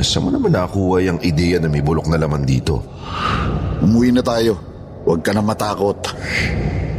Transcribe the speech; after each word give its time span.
Saan 0.00 0.24
mo 0.24 0.30
naman 0.32 0.56
nakuha 0.56 1.04
yung 1.04 1.20
ideya 1.20 1.60
na 1.60 1.68
may 1.68 1.84
bulok 1.84 2.08
na 2.08 2.16
laman 2.16 2.48
dito? 2.48 2.80
Umuwi 3.84 4.16
na 4.16 4.24
tayo. 4.24 4.56
Huwag 5.04 5.20
ka 5.20 5.36
na 5.36 5.44
matakot. 5.44 5.96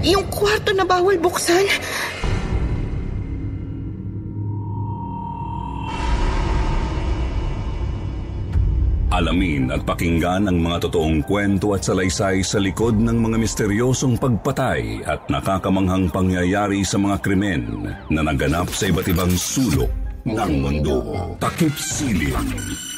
Yung 0.06 0.26
kwarto 0.30 0.74
na 0.74 0.86
bawal 0.86 1.18
buksan. 1.18 1.66
Alamin 9.12 9.70
at 9.70 9.84
pakinggan 9.84 10.48
ang 10.48 10.58
mga 10.64 10.88
totoong 10.88 11.22
kwento 11.28 11.76
at 11.76 11.84
salaysay 11.84 12.42
sa 12.42 12.58
likod 12.58 12.96
ng 12.96 13.18
mga 13.22 13.38
misteryosong 13.38 14.18
pagpatay 14.18 15.04
at 15.04 15.28
nakakamanghang 15.28 16.08
pangyayari 16.10 16.82
sa 16.82 16.96
mga 16.96 17.20
krimen 17.22 17.92
na 18.08 18.22
naganap 18.24 18.72
sa 18.72 18.88
iba't 18.88 19.06
ibang 19.12 19.34
sulok 19.36 19.92
ng 20.26 20.52
mundo. 20.64 21.04
Takip 21.38 21.76
Siling 21.76 22.91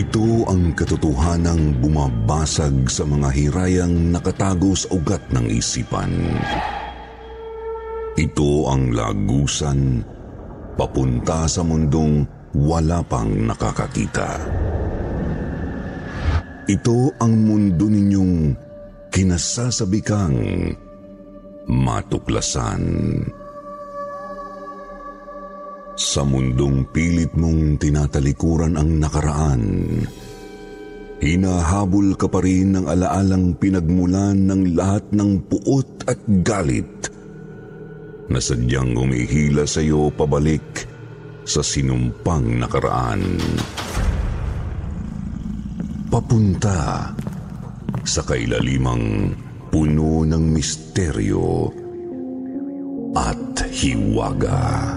Ito 0.00 0.48
ang 0.48 0.72
katotohanang 0.72 1.76
bumabasag 1.76 2.88
sa 2.88 3.04
mga 3.04 3.28
hirayang 3.36 4.08
nakatago 4.08 4.72
sa 4.72 4.96
ugat 4.96 5.20
ng 5.28 5.44
isipan. 5.52 6.08
Ito 8.16 8.72
ang 8.72 8.96
lagusan 8.96 10.00
papunta 10.80 11.44
sa 11.44 11.60
mundong 11.60 12.24
wala 12.56 13.04
pang 13.04 13.28
nakakakita. 13.44 14.40
Ito 16.64 17.20
ang 17.20 17.32
mundo 17.44 17.84
ninyong 17.84 18.56
kinasasabikang 19.12 20.40
matuklasan. 21.68 22.80
Sa 26.00 26.24
mundong 26.24 26.88
pilit 26.96 27.36
mong 27.36 27.76
tinatalikuran 27.76 28.80
ang 28.80 29.04
nakaraan, 29.04 29.62
hinahabol 31.20 32.16
ka 32.16 32.24
pa 32.24 32.40
rin 32.40 32.72
ng 32.72 32.88
alaalang 32.88 33.52
pinagmulan 33.60 34.48
ng 34.48 34.72
lahat 34.72 35.04
ng 35.12 35.44
puot 35.44 36.08
at 36.08 36.16
galit 36.40 37.12
na 38.32 38.40
sadyang 38.40 38.96
umihila 38.96 39.68
sa 39.68 39.84
iyo 39.84 40.08
pabalik 40.08 40.88
sa 41.44 41.60
sinumpang 41.60 42.48
nakaraan. 42.64 43.36
Papunta 46.08 47.12
sa 48.08 48.24
kailalimang 48.24 49.36
puno 49.68 50.24
ng 50.24 50.44
misteryo 50.48 51.68
at 53.12 53.68
hiwaga. 53.68 54.96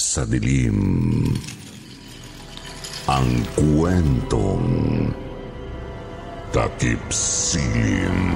sa 0.00 0.24
dilim. 0.24 0.80
Ang 3.04 3.30
kwentong 3.52 4.68
Takip 6.50 7.04
Silim. 7.12 8.32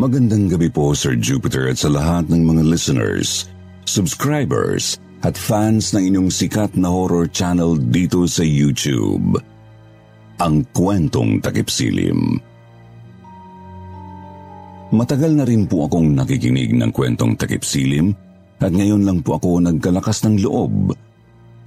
Magandang 0.00 0.48
gabi 0.48 0.72
po 0.72 0.96
Sir 0.96 1.12
Jupiter 1.12 1.68
at 1.68 1.76
sa 1.76 1.92
lahat 1.92 2.32
ng 2.32 2.40
mga 2.40 2.62
listeners, 2.64 3.52
subscribers 3.90 5.02
at 5.26 5.34
fans 5.34 5.90
ng 5.90 6.14
inyong 6.14 6.30
sikat 6.30 6.78
na 6.78 6.86
horror 6.86 7.26
channel 7.26 7.74
dito 7.74 8.24
sa 8.30 8.46
YouTube. 8.46 9.36
Ang 10.38 10.64
kwentong 10.70 11.42
takip 11.42 11.66
silim. 11.66 12.38
Matagal 14.90 15.34
na 15.34 15.44
rin 15.44 15.66
po 15.66 15.90
akong 15.90 16.14
nakikinig 16.14 16.74
ng 16.74 16.90
kwentong 16.94 17.34
takip 17.34 17.66
silim 17.66 18.14
at 18.62 18.70
ngayon 18.70 19.02
lang 19.02 19.18
po 19.20 19.38
ako 19.38 19.58
nagkalakas 19.58 20.22
ng 20.26 20.42
loob 20.42 20.94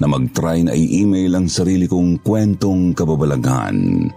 na 0.02 0.06
mag-try 0.10 0.66
na 0.66 0.74
i-email 0.74 1.38
ang 1.38 1.48
sarili 1.48 1.86
kong 1.86 2.26
kwentong 2.26 2.92
kababalaghan. 2.98 4.10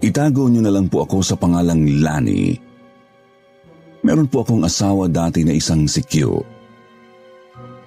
Itago 0.00 0.46
niyo 0.46 0.62
na 0.62 0.70
lang 0.70 0.86
po 0.86 1.02
ako 1.02 1.18
sa 1.24 1.34
pangalang 1.34 1.82
Lani. 1.98 2.54
Meron 4.06 4.30
po 4.30 4.46
akong 4.46 4.62
asawa 4.62 5.10
dati 5.10 5.42
na 5.42 5.50
isang 5.50 5.90
si 5.90 5.98
Q. 6.06 6.38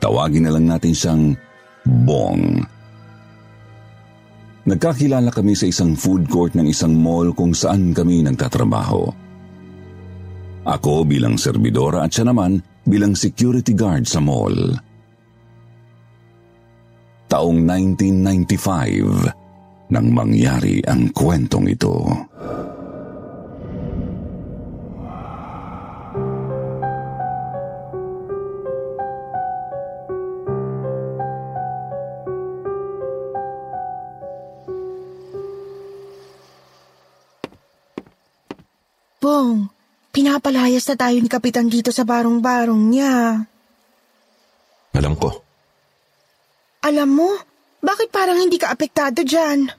Tawagin 0.04 0.44
na 0.44 0.52
lang 0.52 0.68
natin 0.68 0.92
siyang 0.92 1.32
Bong. 2.04 2.60
Nagkakilala 4.68 5.32
kami 5.32 5.56
sa 5.56 5.72
isang 5.72 5.96
food 5.96 6.28
court 6.28 6.60
ng 6.60 6.68
isang 6.68 6.92
mall 6.92 7.32
kung 7.32 7.56
saan 7.56 7.96
kami 7.96 8.20
nagtatrabaho. 8.28 9.08
Ako 10.68 11.08
bilang 11.08 11.40
serbidora 11.40 12.04
at 12.04 12.12
siya 12.12 12.28
naman 12.28 12.60
bilang 12.84 13.16
security 13.16 13.72
guard 13.72 14.04
sa 14.04 14.20
mall. 14.20 14.76
Taong 17.32 17.64
1995 17.64 19.96
nang 19.96 20.12
mangyari 20.12 20.84
ang 20.84 21.16
kwentong 21.16 21.72
ito. 21.72 22.28
Na 40.90 40.98
tayo 40.98 41.18
ni 41.22 41.30
Kapitan 41.30 41.70
dito 41.70 41.94
sa 41.94 42.02
barong-barong 42.02 42.84
niya. 42.90 43.46
Alam 44.98 45.14
ko. 45.14 45.30
Alam 46.82 47.10
mo, 47.14 47.30
bakit 47.78 48.10
parang 48.10 48.42
hindi 48.42 48.58
ka 48.58 48.74
apektado 48.74 49.22
dyan? 49.22 49.70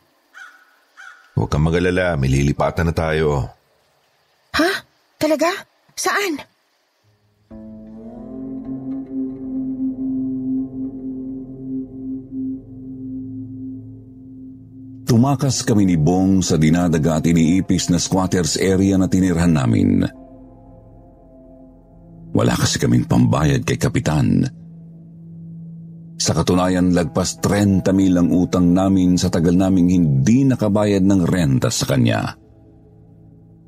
Huwag 1.34 1.50
kang 1.50 1.66
magalala, 1.66 2.14
may 2.14 2.30
lilipatan 2.30 2.86
na 2.86 2.94
tayo. 2.94 3.50
Ha? 4.54 4.70
Talaga? 5.18 5.50
Saan? 5.98 6.38
Tumakas 15.10 15.66
kami 15.66 15.90
ni 15.90 15.98
Bong 15.98 16.38
sa 16.38 16.54
dinadaga 16.54 17.18
at 17.18 17.26
iniipis 17.26 17.90
na 17.90 17.98
squatters 17.98 18.54
area 18.54 18.94
na 18.94 19.10
tinirhan 19.10 19.50
namin. 19.50 20.19
Wala 22.30 22.54
kasi 22.54 22.78
kaming 22.78 23.06
pambayad 23.06 23.66
kay 23.66 23.76
Kapitan. 23.76 24.46
Sa 26.20 26.36
katunayan, 26.36 26.92
lagpas 26.92 27.40
30 27.40 27.82
mil 27.96 28.14
ang 28.20 28.28
utang 28.30 28.70
namin 28.70 29.16
sa 29.16 29.32
tagal 29.32 29.56
naming 29.56 29.88
hindi 29.88 30.44
nakabayad 30.44 31.00
ng 31.00 31.20
renta 31.24 31.72
sa 31.72 31.88
kanya. 31.88 32.36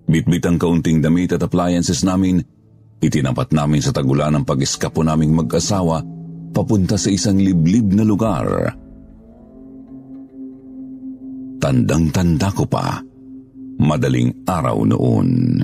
Bitbit 0.04 0.44
ang 0.44 0.60
kaunting 0.60 1.00
damit 1.00 1.32
at 1.32 1.40
appliances 1.40 2.04
namin, 2.04 2.44
itinapat 3.00 3.56
namin 3.56 3.80
sa 3.80 3.90
tagulan 3.90 4.36
ng 4.36 4.44
pag-eskapo 4.44 5.00
naming 5.00 5.32
mag-asawa 5.32 6.04
papunta 6.52 7.00
sa 7.00 7.08
isang 7.08 7.40
liblib 7.40 7.96
na 7.96 8.04
lugar 8.04 8.76
Tandang-tanda 11.62 12.50
ko 12.50 12.66
pa, 12.66 12.98
madaling 13.78 14.34
araw 14.50 14.82
noon. 14.82 15.62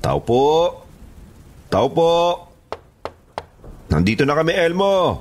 Tao 0.00 0.16
po! 0.30 0.86
Tao 1.66 1.86
po! 1.90 2.14
Nandito 3.90 4.22
na 4.22 4.38
kami, 4.38 4.54
Elmo! 4.54 5.18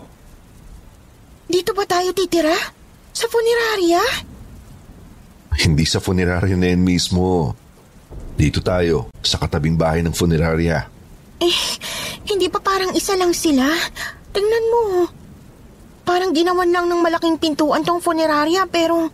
Dito 1.49 1.73
ba 1.73 1.81
tayo 1.89 2.13
titira? 2.13 2.53
Sa 3.09 3.25
funeraria? 3.25 4.05
Hindi 5.65 5.81
sa 5.89 5.97
funeraryo 5.97 6.53
na 6.53 6.69
yan 6.69 6.85
mismo. 6.85 7.57
Dito 8.37 8.61
tayo, 8.61 9.09
sa 9.25 9.41
katabing 9.41 9.81
bahay 9.81 10.05
ng 10.05 10.13
funeraria. 10.13 10.85
Eh, 11.41 11.59
hindi 12.29 12.45
pa 12.53 12.61
parang 12.61 12.93
isa 12.93 13.17
lang 13.17 13.33
sila? 13.33 13.65
Tingnan 14.29 14.65
mo. 14.69 15.09
Parang 16.05 16.37
ginawan 16.37 16.69
lang 16.69 16.85
ng 16.85 17.01
malaking 17.01 17.41
pintuan 17.41 17.81
tong 17.81 17.97
funeraria 17.97 18.69
pero 18.69 19.09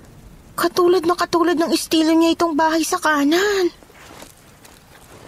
katulad 0.59 1.07
na 1.07 1.15
katulad 1.15 1.55
ng 1.55 1.71
estilo 1.71 2.11
niya 2.11 2.35
itong 2.35 2.59
bahay 2.59 2.83
sa 2.83 2.99
kanan. 2.99 3.84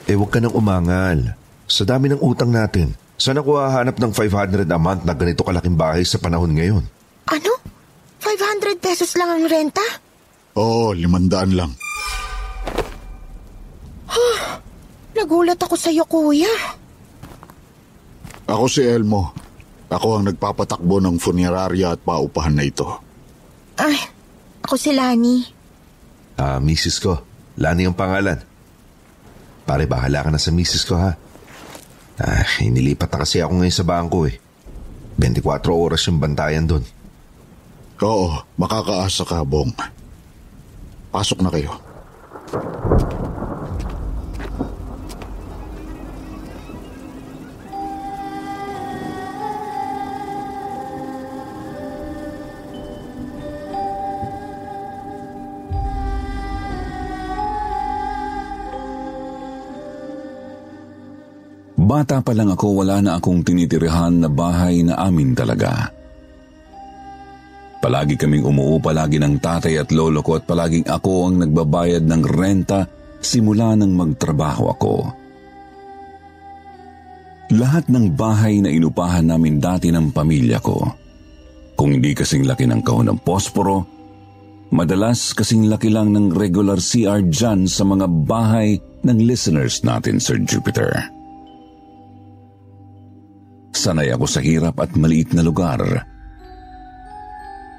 Eh, 0.07 0.15
huwag 0.15 0.31
ka 0.31 0.39
nang 0.39 0.55
umangal. 0.55 1.35
Sa 1.67 1.83
dami 1.83 2.07
ng 2.07 2.23
utang 2.23 2.47
natin, 2.47 2.95
saan 3.19 3.43
ako 3.43 3.59
hahanap 3.59 3.99
ng 3.99 4.11
500 4.15 4.63
a 4.63 4.79
month 4.79 5.03
na 5.03 5.11
ganito 5.11 5.43
kalaking 5.43 5.75
bahay 5.75 6.07
sa 6.07 6.15
panahon 6.15 6.55
ngayon? 6.55 6.83
Ano? 7.27 7.51
500 8.23 8.79
pesos 8.79 9.11
lang 9.19 9.27
ang 9.27 9.43
renta? 9.51 9.83
Oo, 10.55 10.95
limandaan 10.95 11.51
lang. 11.51 11.71
Nagulat 15.17 15.59
ako 15.59 15.75
sa'yo, 15.75 16.07
kuya. 16.07 16.55
Ako 18.47 18.65
si 18.71 18.87
Elmo. 18.87 19.35
Ako 19.91 20.19
ang 20.19 20.31
nagpapatakbo 20.31 21.03
ng 21.03 21.19
funeraria 21.19 21.91
at 21.91 21.99
paupahan 21.99 22.55
na 22.55 22.63
ito. 22.63 22.87
Ay, 23.75 23.99
ako 24.63 24.79
si 24.79 24.95
Lani. 24.95 25.43
Ah, 26.39 26.63
misis 26.63 26.95
ko. 27.03 27.19
Lani 27.59 27.91
ang 27.91 27.97
pangalan. 27.97 28.39
Pare, 29.67 29.83
bahala 29.83 30.23
ka 30.23 30.31
na 30.31 30.39
sa 30.39 30.55
misis 30.55 30.87
ko 30.87 30.95
ha. 30.95 31.19
Ah, 32.17 32.47
inilipat 32.63 33.11
na 33.11 33.27
kasi 33.27 33.43
ako 33.43 33.59
ngayon 33.59 33.75
sa 33.75 33.83
bangko 33.83 34.25
eh. 34.31 34.39
24 35.19 35.43
oras 35.75 36.07
yung 36.07 36.23
bantayan 36.23 36.63
doon. 36.63 36.87
Oo, 37.99 38.45
makakaasa 38.55 39.27
ka, 39.27 39.43
Bong. 39.43 39.75
Pasok 41.11 41.43
na 41.43 41.51
kayo. 41.51 41.75
Bata 61.97 62.21
pa 62.21 62.29
lang 62.29 62.53
ako, 62.53 62.85
wala 62.85 63.01
na 63.01 63.17
akong 63.17 63.41
tinitirahan 63.41 64.21
na 64.21 64.29
bahay 64.29 64.85
na 64.85 65.01
amin 65.01 65.33
talaga. 65.33 65.89
Palagi 67.81 68.13
kaming 68.13 68.45
umuupa 68.45 68.93
lagi 68.93 69.17
ng 69.17 69.41
tatay 69.41 69.81
at 69.81 69.89
lolo 69.89 70.21
ko 70.21 70.37
at 70.37 70.45
palaging 70.45 70.85
ako 70.85 71.25
ang 71.25 71.41
nagbabayad 71.41 72.05
ng 72.05 72.21
renta 72.21 72.85
simula 73.17 73.73
nang 73.73 73.97
magtrabaho 73.97 74.63
ako. 74.77 74.93
Lahat 77.57 77.89
ng 77.89 78.13
bahay 78.13 78.61
na 78.61 78.69
inupahan 78.69 79.25
namin 79.25 79.57
dati 79.57 79.89
ng 79.89 80.13
pamilya 80.13 80.61
ko, 80.61 80.77
kung 81.73 81.97
hindi 81.97 82.13
kasing 82.13 82.45
laki 82.45 82.69
ng 82.69 82.85
kahon 82.85 83.09
ng 83.09 83.19
posporo, 83.25 83.81
madalas 84.69 85.33
kasing 85.33 85.65
laki 85.65 85.89
lang 85.89 86.13
ng 86.13 86.29
regular 86.29 86.77
CR 86.77 87.25
dyan 87.25 87.65
sa 87.65 87.81
mga 87.81 88.05
bahay 88.05 88.77
ng 89.01 89.17
listeners 89.17 89.81
natin, 89.81 90.21
Sir 90.21 90.37
Jupiter. 90.45 91.16
Sanay 93.87 94.11
ako 94.11 94.27
sa 94.27 94.43
hirap 94.43 94.75
at 94.83 94.91
maliit 94.99 95.31
na 95.31 95.39
lugar 95.39 96.03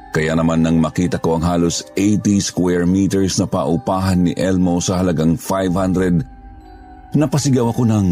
kaya 0.09 0.33
naman 0.33 0.65
nang 0.65 0.81
makita 0.81 1.21
ko 1.21 1.37
ang 1.37 1.45
halos 1.45 1.85
80 1.95 2.41
square 2.41 2.89
meters 2.89 3.37
na 3.37 3.45
paupahan 3.45 4.25
ni 4.25 4.33
Elmo 4.35 4.81
sa 4.81 4.99
halagang 4.99 5.37
500, 5.37 7.15
napasigaw 7.15 7.71
ako 7.71 7.83
ng... 7.87 8.07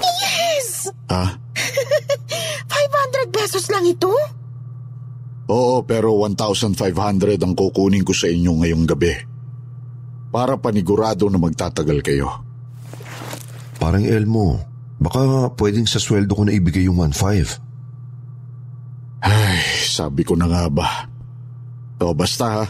Yes! 0.00 0.88
Ha? 1.10 1.26
500 2.70 3.34
pesos 3.34 3.66
lang 3.66 3.82
ito? 3.82 4.14
Oo, 5.50 5.82
pero 5.82 6.14
1,500 6.22 6.74
ang 7.42 7.54
kukunin 7.58 8.06
ko 8.06 8.14
sa 8.14 8.30
inyo 8.30 8.62
ngayong 8.62 8.86
gabi. 8.86 9.14
Para 10.30 10.54
panigurado 10.58 11.26
na 11.26 11.42
magtatagal 11.42 11.98
kayo. 12.06 12.30
Parang 13.82 14.06
Elmo, 14.06 14.69
baka 15.00 15.48
pwedeng 15.56 15.88
sa 15.88 15.96
sweldo 15.96 16.36
ko 16.36 16.44
na 16.44 16.52
ibigay 16.52 16.84
yung 16.84 17.00
1,500. 17.00 17.56
Ay, 19.24 19.60
sabi 19.88 20.24
ko 20.24 20.36
na 20.36 20.48
nga 20.48 20.68
ba. 20.68 20.88
O 22.00 22.12
basta 22.16 22.46
ha, 22.48 22.64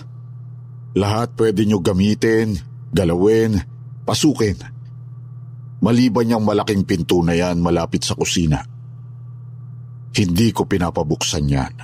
lahat 0.99 1.35
pwede 1.39 1.63
nyo 1.67 1.79
gamitin, 1.83 2.59
galawin, 2.91 3.59
pasukin. 4.03 4.59
Maliban 5.81 6.27
niyang 6.27 6.45
malaking 6.45 6.83
pinto 6.83 7.23
na 7.23 7.39
yan 7.39 7.63
malapit 7.63 8.03
sa 8.03 8.19
kusina. 8.19 8.63
Hindi 10.11 10.51
ko 10.51 10.67
pinapabuksan 10.67 11.47
yan. 11.47 11.75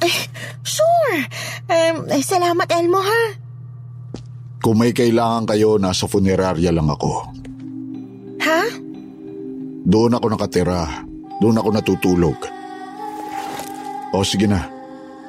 Eh, 0.00 0.18
sure. 0.64 1.28
Um, 1.68 2.08
eh, 2.08 2.24
salamat, 2.24 2.66
Elmo, 2.72 3.04
ha? 3.04 3.22
Kung 4.64 4.80
may 4.80 4.96
kailangan 4.96 5.44
kayo, 5.44 5.76
nasa 5.76 6.08
funeraria 6.08 6.72
lang 6.72 6.88
ako. 6.88 7.12
Ha? 8.40 8.79
Doon 9.84 10.16
ako 10.16 10.26
nakatira. 10.30 11.06
Doon 11.40 11.56
ako 11.56 11.68
natutulog. 11.72 12.38
O 14.12 14.20
sige 14.26 14.44
na, 14.44 14.66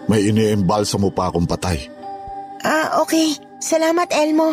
may 0.10 0.27
iniembalsa 0.27 0.98
mo 1.00 1.13
pa 1.13 1.29
akong 1.29 1.48
patay. 1.48 1.88
Ah, 2.62 3.00
okay. 3.01 3.38
Salamat, 3.62 4.10
Elmo. 4.12 4.51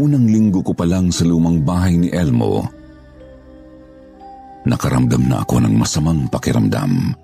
Unang 0.00 0.32
linggo 0.32 0.64
ko 0.64 0.72
pa 0.72 0.88
lang 0.88 1.12
sa 1.12 1.28
lumang 1.28 1.60
bahay 1.60 2.00
ni 2.00 2.08
Elmo, 2.08 2.64
nakaramdam 4.64 5.24
na 5.28 5.44
ako 5.44 5.64
ng 5.64 5.74
masamang 5.76 6.28
pakiramdam. 6.28 7.14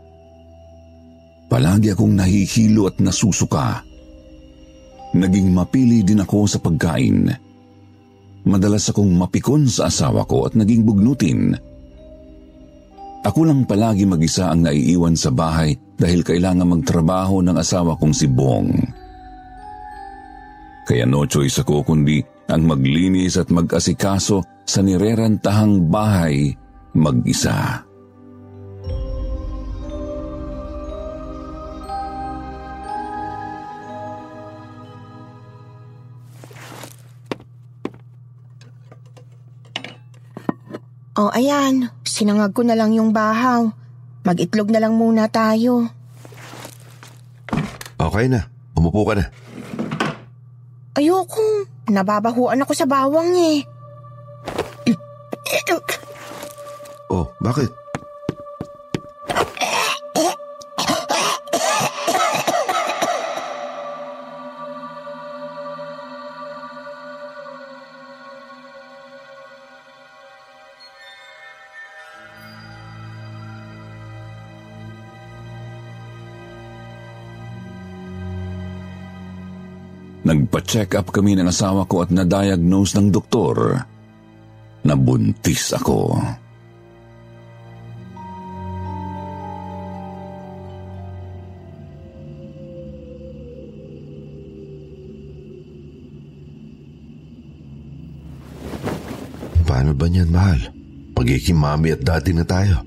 Palagi 1.46 1.94
akong 1.94 2.14
nahihilo 2.16 2.90
at 2.90 2.98
nasusuka. 2.98 3.82
Naging 5.14 5.54
mapili 5.54 6.02
din 6.02 6.20
ako 6.20 6.44
sa 6.50 6.58
pagkain. 6.58 7.30
Madalas 8.46 8.90
akong 8.90 9.10
mapikon 9.14 9.66
sa 9.70 9.90
asawa 9.90 10.26
ko 10.26 10.46
at 10.46 10.58
naging 10.58 10.82
bugnutin. 10.82 11.54
Ako 13.26 13.42
lang 13.42 13.66
palagi 13.66 14.06
mag-isa 14.06 14.54
ang 14.54 14.66
naiiwan 14.66 15.18
sa 15.18 15.34
bahay 15.34 15.74
dahil 15.98 16.22
kailangan 16.22 16.78
magtrabaho 16.78 17.42
ng 17.42 17.56
asawa 17.58 17.98
kong 17.98 18.14
si 18.14 18.30
Bong. 18.30 18.70
Kaya 20.86 21.02
no 21.02 21.26
choice 21.26 21.58
ako 21.66 21.82
kundi 21.82 22.22
ang 22.46 22.62
maglinis 22.62 23.34
at 23.34 23.50
mag-asikaso 23.50 24.46
sa 24.62 24.78
nirerantahang 24.78 25.90
bahay 25.90 26.54
mag-isa. 26.96 27.84
O 41.16 41.28
oh, 41.28 41.30
ayan, 41.32 41.88
sinangag 42.04 42.52
ko 42.52 42.60
na 42.60 42.76
lang 42.76 42.92
yung 42.92 43.08
bahaw. 43.08 43.72
Mag-itlog 44.20 44.68
na 44.68 44.84
lang 44.84 45.00
muna 45.00 45.32
tayo. 45.32 45.88
Okay 47.96 48.28
na. 48.28 48.52
Umupo 48.76 49.08
ka 49.08 49.16
na. 49.16 49.24
Ayoko. 50.92 51.64
Nababahuan 51.88 52.60
ako 52.60 52.72
sa 52.76 52.84
bawang 52.84 53.32
eh. 53.32 53.64
Oh, 57.16 57.32
bakit? 57.40 57.72
Nagpa-check 80.26 80.92
up 81.00 81.08
kami 81.16 81.32
ng 81.32 81.48
asawa 81.48 81.88
ko 81.88 82.04
at 82.04 82.12
na-diagnose 82.12 83.00
ng 83.00 83.08
doktor 83.08 83.80
na 84.84 84.94
buntis 85.00 85.72
ako. 85.72 86.20
Ba 100.06 100.14
niyan, 100.14 100.30
mahal? 100.30 100.60
Pagiging 101.18 101.58
mami 101.58 101.90
at 101.90 102.06
daddy 102.06 102.30
na 102.30 102.46
tayo. 102.46 102.86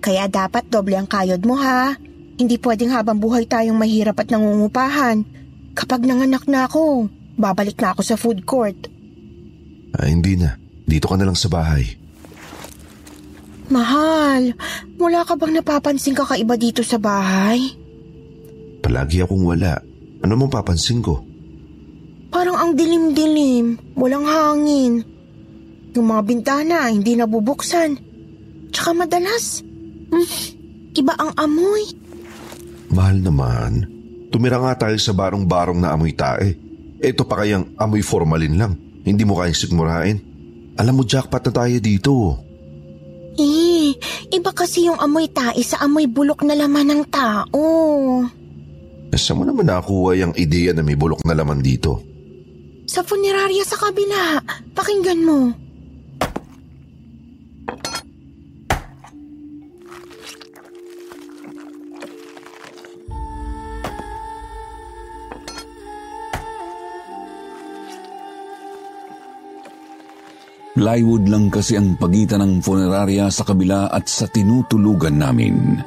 Kaya 0.00 0.24
dapat 0.24 0.72
doble 0.72 0.96
ang 0.96 1.04
kayod 1.04 1.44
mo 1.44 1.60
ha. 1.60 1.92
Hindi 2.40 2.56
pwedeng 2.56 2.96
habang 2.96 3.20
buhay 3.20 3.44
tayong 3.44 3.76
mahirap 3.76 4.16
at 4.16 4.32
nangungupahan. 4.32 5.20
Kapag 5.76 6.08
nanganak 6.08 6.48
na 6.48 6.64
ako, 6.64 7.12
babalik 7.36 7.76
na 7.76 7.92
ako 7.92 8.00
sa 8.00 8.16
food 8.16 8.48
court. 8.48 8.88
Ah, 9.92 10.08
hindi 10.08 10.40
na. 10.40 10.56
Dito 10.88 11.12
ka 11.12 11.20
na 11.20 11.28
lang 11.28 11.36
sa 11.36 11.52
bahay. 11.52 11.84
Mahal, 13.68 14.56
wala 14.96 15.26
ka 15.26 15.34
bang 15.36 15.60
napapansin 15.60 16.16
kakaiba 16.16 16.56
dito 16.56 16.80
sa 16.86 16.96
bahay? 16.96 17.60
Palagi 18.80 19.26
akong 19.26 19.44
wala. 19.44 19.76
Ano 20.24 20.38
mong 20.38 20.54
papansin 20.54 21.02
ko? 21.02 21.20
Parang 22.30 22.56
ang 22.56 22.72
dilim-dilim, 22.78 23.98
walang 23.98 24.24
hangin. 24.24 25.15
Yung 25.96 26.12
mga 26.12 26.22
bintana 26.28 26.92
hindi 26.92 27.16
nabubuksan. 27.16 27.96
Tsaka 28.70 28.92
madalas, 28.92 29.64
hmm, 30.12 30.28
iba 30.92 31.16
ang 31.16 31.32
amoy. 31.40 31.88
Mahal 32.92 33.24
naman, 33.24 33.96
Tumira 34.36 34.58
nga 34.58 34.86
tayo 34.86 34.98
sa 34.98 35.14
barong-barong 35.14 35.80
na 35.80 35.94
amoy 35.94 36.12
tae. 36.12 36.58
Ito 37.00 37.24
pa 37.24 37.40
kayang 37.40 37.72
amoy 37.78 38.02
formalin 38.02 38.58
lang. 38.58 38.72
Hindi 39.06 39.22
mo 39.22 39.38
kayang 39.38 39.56
sigmurahin. 39.56 40.18
Alam 40.76 41.00
mo 41.00 41.02
jackpot 41.08 41.40
na 41.40 41.52
tayo 41.54 41.76
dito. 41.78 42.12
Eh, 43.40 43.96
iba 44.28 44.50
kasi 44.52 44.88
yung 44.92 45.00
amoy 45.00 45.32
tae 45.32 45.60
sa 45.64 45.80
amoy 45.84 46.04
bulok 46.04 46.44
na 46.44 46.52
laman 46.52 46.84
ng 46.84 47.02
tao. 47.08 47.64
Saan 49.16 49.40
mo 49.40 49.48
naman 49.48 49.72
nakuha 49.72 50.20
yung 50.20 50.36
ideya 50.36 50.76
na 50.76 50.84
may 50.84 50.98
bulok 50.98 51.24
na 51.24 51.32
laman 51.32 51.64
dito? 51.64 52.04
Sa 52.84 53.00
funeraria 53.00 53.64
sa 53.64 53.80
kabila. 53.80 54.44
Pakinggan 54.76 55.24
mo. 55.24 55.65
Plywood 70.76 71.24
lang 71.32 71.48
kasi 71.48 71.80
ang 71.80 71.96
pagitan 71.96 72.44
ng 72.44 72.60
funeraria 72.60 73.32
sa 73.32 73.48
kabila 73.48 73.88
at 73.88 74.04
sa 74.12 74.28
tinutulugan 74.28 75.16
namin. 75.16 75.80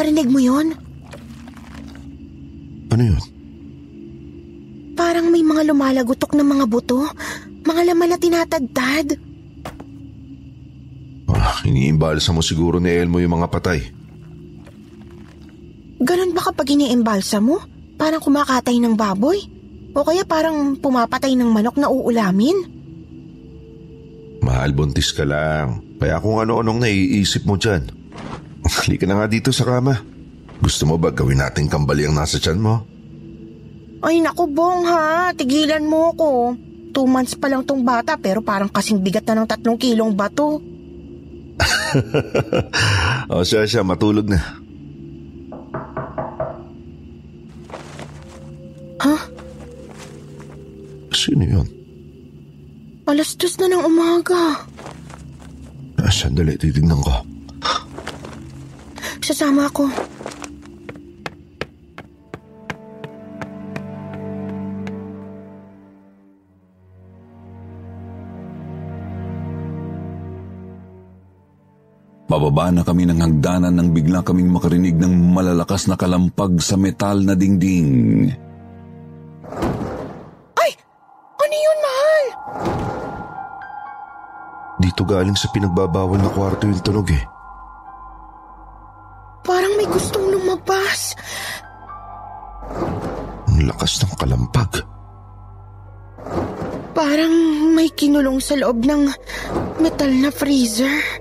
Narinig 0.00 0.32
mo 0.32 0.40
yon? 0.40 0.72
Ano 2.88 3.02
yun? 3.04 3.20
Parang 4.96 5.28
may 5.28 5.44
mga 5.44 5.68
lumalagutok 5.68 6.32
na 6.32 6.40
mga 6.40 6.64
buto 6.64 7.04
mga 7.68 7.92
laman 7.92 8.08
na 8.08 8.16
tinatagtad. 8.16 9.20
Ah, 11.28 11.60
iniimbalsa 11.68 12.32
mo 12.32 12.40
siguro 12.40 12.80
ni 12.80 12.88
Elmo 12.88 13.20
yung 13.20 13.36
mga 13.36 13.52
patay. 13.52 13.92
Ganon 16.00 16.32
ba 16.32 16.48
kapag 16.48 16.80
iniimbalsa 16.80 17.44
mo? 17.44 17.60
Parang 18.00 18.24
kumakatay 18.24 18.80
ng 18.80 18.96
baboy? 18.96 19.36
O 19.92 20.00
kaya 20.00 20.24
parang 20.24 20.80
pumapatay 20.80 21.36
ng 21.36 21.52
manok 21.52 21.76
na 21.76 21.92
uulamin? 21.92 22.56
Mahal, 24.40 24.72
buntis 24.72 25.12
ka 25.12 25.28
lang. 25.28 25.84
Kaya 26.00 26.16
kung 26.24 26.40
ano-anong 26.40 26.88
naiisip 26.88 27.44
mo 27.44 27.60
dyan. 27.60 27.99
Halika 28.80 29.04
na 29.04 29.20
nga 29.20 29.28
dito 29.28 29.52
sa 29.52 29.68
kama. 29.68 30.00
Gusto 30.60 30.88
mo 30.88 30.96
ba 30.96 31.12
gawin 31.12 31.44
natin 31.44 31.68
kambali 31.68 32.08
ang 32.08 32.16
nasa 32.16 32.40
tiyan 32.40 32.60
mo? 32.60 32.80
Ay 34.00 34.24
naku, 34.24 34.48
Bong 34.48 34.88
ha. 34.88 35.32
Tigilan 35.36 35.84
mo 35.84 36.16
ko. 36.16 36.56
Two 36.90 37.04
months 37.04 37.36
pa 37.36 37.52
lang 37.52 37.62
tong 37.68 37.84
bata 37.84 38.16
pero 38.16 38.40
parang 38.40 38.72
kasing 38.72 39.04
bigat 39.04 39.28
na 39.28 39.44
ng 39.44 39.48
tatlong 39.48 39.76
kilong 39.76 40.16
bato. 40.16 40.58
o 43.32 43.44
siya 43.44 43.68
siya, 43.68 43.84
matulog 43.84 44.26
na. 44.32 44.40
Ha? 49.04 49.16
Sino 51.12 51.44
yun? 51.44 51.68
Alas 53.04 53.36
dos 53.36 53.60
na 53.60 53.68
ng 53.68 53.84
umaga. 53.84 54.64
Ah, 56.00 56.12
sandali, 56.12 56.56
titignan 56.56 57.04
ko. 57.04 57.29
Sasama 59.30 59.70
ako. 59.70 59.86
Bababa 72.26 72.74
na 72.74 72.82
kami 72.82 73.06
ng 73.06 73.22
hagdanan 73.22 73.70
nang 73.70 73.94
bigla 73.94 74.26
kaming 74.26 74.50
makarinig 74.50 74.98
ng 74.98 75.14
malalakas 75.30 75.86
na 75.86 75.94
kalampag 75.94 76.58
sa 76.58 76.74
metal 76.74 77.22
na 77.22 77.38
dingding. 77.38 78.34
Ay! 80.58 80.74
Ano 81.38 81.54
yun, 81.54 81.78
mahal? 81.86 82.24
Dito 84.82 85.06
galing 85.06 85.38
sa 85.38 85.46
pinagbabawal 85.54 86.18
na 86.18 86.34
kwarto 86.34 86.66
yung 86.66 86.82
tunog 86.82 87.06
eh. 87.14 87.38
nagtatampag. 94.40 94.72
Parang 96.96 97.34
may 97.76 97.88
kinulong 97.92 98.40
sa 98.40 98.56
loob 98.56 98.84
ng 98.84 99.08
metal 99.80 100.12
na 100.12 100.30
freezer. 100.32 101.20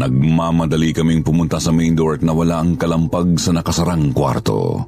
Nagmamadali 0.00 0.96
kaming 0.96 1.20
pumunta 1.20 1.60
sa 1.60 1.76
main 1.76 1.92
door 1.92 2.16
at 2.16 2.24
nawala 2.24 2.64
ang 2.64 2.72
kalampag 2.80 3.36
sa 3.36 3.52
nakasarang 3.52 4.16
kwarto. 4.16 4.80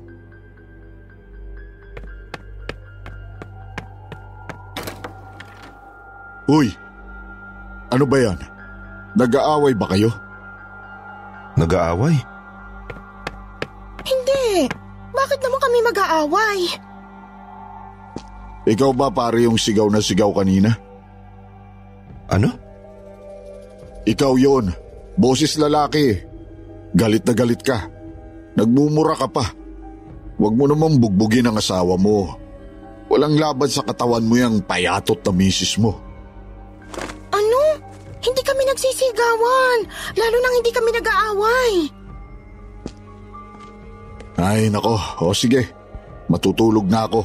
Uy! 6.48 6.72
Ano 7.92 8.08
ba 8.08 8.16
yan? 8.24 8.40
Nag-aaway 9.12 9.76
ba 9.76 9.92
kayo? 9.92 10.08
Nag-aaway? 11.56 12.16
Hindi. 14.02 14.66
Bakit 15.12 15.38
naman 15.44 15.60
kami 15.60 15.78
mag-aaway? 15.84 16.60
Ikaw 18.62 18.90
ba 18.94 19.10
pare 19.10 19.44
yung 19.44 19.58
sigaw 19.58 19.90
na 19.90 20.00
sigaw 20.00 20.32
kanina? 20.32 20.72
Ano? 22.30 22.50
Ikaw 24.08 24.32
yon. 24.38 24.72
Boses 25.18 25.58
lalaki. 25.60 26.16
Galit 26.96 27.26
na 27.28 27.34
galit 27.36 27.60
ka. 27.60 27.84
Nagmumura 28.56 29.18
ka 29.18 29.28
pa. 29.28 29.44
Huwag 30.40 30.54
mo 30.56 30.64
namang 30.64 30.96
bugbugin 30.96 31.48
ang 31.48 31.60
asawa 31.60 32.00
mo. 32.00 32.34
Walang 33.12 33.36
laban 33.36 33.68
sa 33.68 33.84
katawan 33.84 34.24
mo 34.24 34.40
yung 34.40 34.64
payatot 34.64 35.20
na 35.20 35.32
misis 35.36 35.76
mo. 35.76 36.00
Nagsisigawan. 38.72 39.78
Lalo 40.16 40.36
nang 40.40 40.54
hindi 40.56 40.72
kami 40.72 40.90
nag-aaway. 40.96 41.72
Ay 44.40 44.72
nako, 44.72 44.96
o 45.20 45.36
sige. 45.36 45.68
Matutulog 46.32 46.88
na 46.88 47.04
ako. 47.04 47.20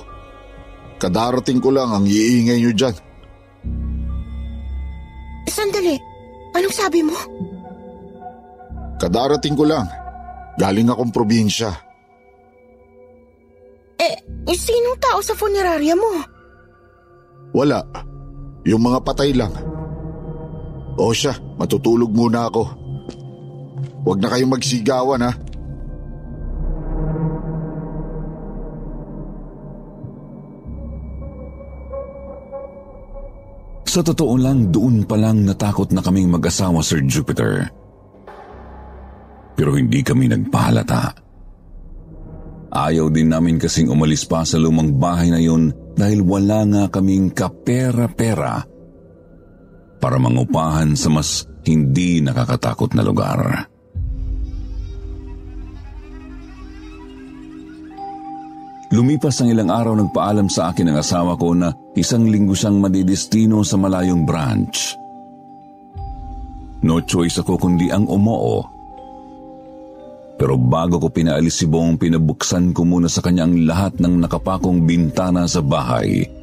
Kadarating 1.00 1.64
ko 1.64 1.72
lang 1.72 1.96
ang 1.96 2.04
iingay 2.04 2.60
nyo 2.60 2.76
dyan. 2.76 2.96
Sandali. 5.48 5.96
Anong 6.52 6.76
sabi 6.76 7.00
mo? 7.00 7.16
Kadarating 9.00 9.56
ko 9.56 9.64
lang. 9.64 9.88
Galing 10.60 10.92
akong 10.92 11.16
probinsya. 11.16 11.72
Eh, 14.04 14.16
eh, 14.26 14.58
sinong 14.58 15.00
tao 15.00 15.24
sa 15.24 15.32
funeraria 15.32 15.96
mo? 15.96 16.12
Wala. 17.56 17.80
Yung 18.68 18.84
mga 18.84 19.00
patay 19.06 19.32
lang. 19.32 19.56
O 20.98 21.14
siya, 21.14 21.38
matutulog 21.62 22.10
muna 22.10 22.50
ako. 22.50 22.64
Huwag 24.02 24.18
na 24.18 24.34
kayong 24.34 24.54
magsigawan 24.58 25.22
ha. 25.30 25.32
Sa 33.88 34.02
totoo 34.02 34.38
lang, 34.38 34.74
doon 34.74 35.06
pa 35.06 35.18
lang 35.18 35.46
natakot 35.46 35.94
na 35.94 36.02
kaming 36.02 36.30
mag-asawa, 36.30 36.82
Sir 36.82 37.02
Jupiter. 37.06 37.70
Pero 39.58 39.74
hindi 39.74 40.06
kami 40.06 40.30
nagpahalata. 40.30 41.18
Ayaw 42.74 43.10
din 43.10 43.32
namin 43.32 43.58
kasing 43.58 43.90
umalis 43.90 44.28
pa 44.28 44.46
sa 44.46 44.62
lumang 44.62 44.98
bahay 45.02 45.34
na 45.34 45.42
yun 45.42 45.74
dahil 45.98 46.22
wala 46.22 46.62
nga 46.68 46.84
kaming 46.94 47.34
kapera-pera 47.34 48.77
para 49.98 50.22
mangupahan 50.22 50.94
sa 50.94 51.10
mas 51.10 51.46
hindi 51.66 52.22
nakakatakot 52.24 52.96
na 52.96 53.04
lugar. 53.04 53.68
Lumipas 58.88 59.44
ang 59.44 59.52
ilang 59.52 59.68
araw 59.68 60.00
nagpaalam 60.00 60.48
sa 60.48 60.72
akin 60.72 60.88
ang 60.88 60.98
asawa 61.04 61.36
ko 61.36 61.52
na 61.52 61.76
isang 62.00 62.24
linggo 62.24 62.56
siyang 62.56 62.80
madidestino 62.80 63.60
sa 63.68 63.76
malayong 63.76 64.24
branch. 64.24 64.96
No 66.88 67.04
choice 67.04 67.44
ako 67.44 67.60
kundi 67.60 67.92
ang 67.92 68.08
umoo. 68.08 68.64
Pero 70.38 70.56
bago 70.56 71.02
ko 71.02 71.10
pinaalis 71.12 71.60
si 71.60 71.66
Bong, 71.66 71.98
pinabuksan 71.98 72.72
ko 72.72 72.86
muna 72.86 73.10
sa 73.10 73.26
kanya 73.26 73.44
ang 73.44 73.66
lahat 73.66 73.98
ng 74.00 74.24
nakapakong 74.24 74.86
bintana 74.86 75.50
sa 75.50 75.60
bahay. 75.60 76.37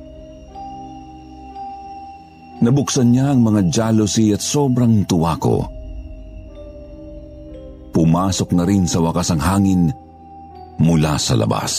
Nabuksan 2.65 3.13
niya 3.13 3.29
ang 3.29 3.45
mga 3.45 3.69
jealousy 3.69 4.33
at 4.33 4.41
sobrang 4.41 5.05
tuwa 5.05 5.37
ko. 5.37 5.69
Pumasok 7.93 8.57
na 8.57 8.65
rin 8.65 8.89
sa 8.89 9.05
wakas 9.05 9.29
ang 9.37 9.43
hangin 9.45 9.93
mula 10.81 11.21
sa 11.21 11.37
labas. 11.37 11.73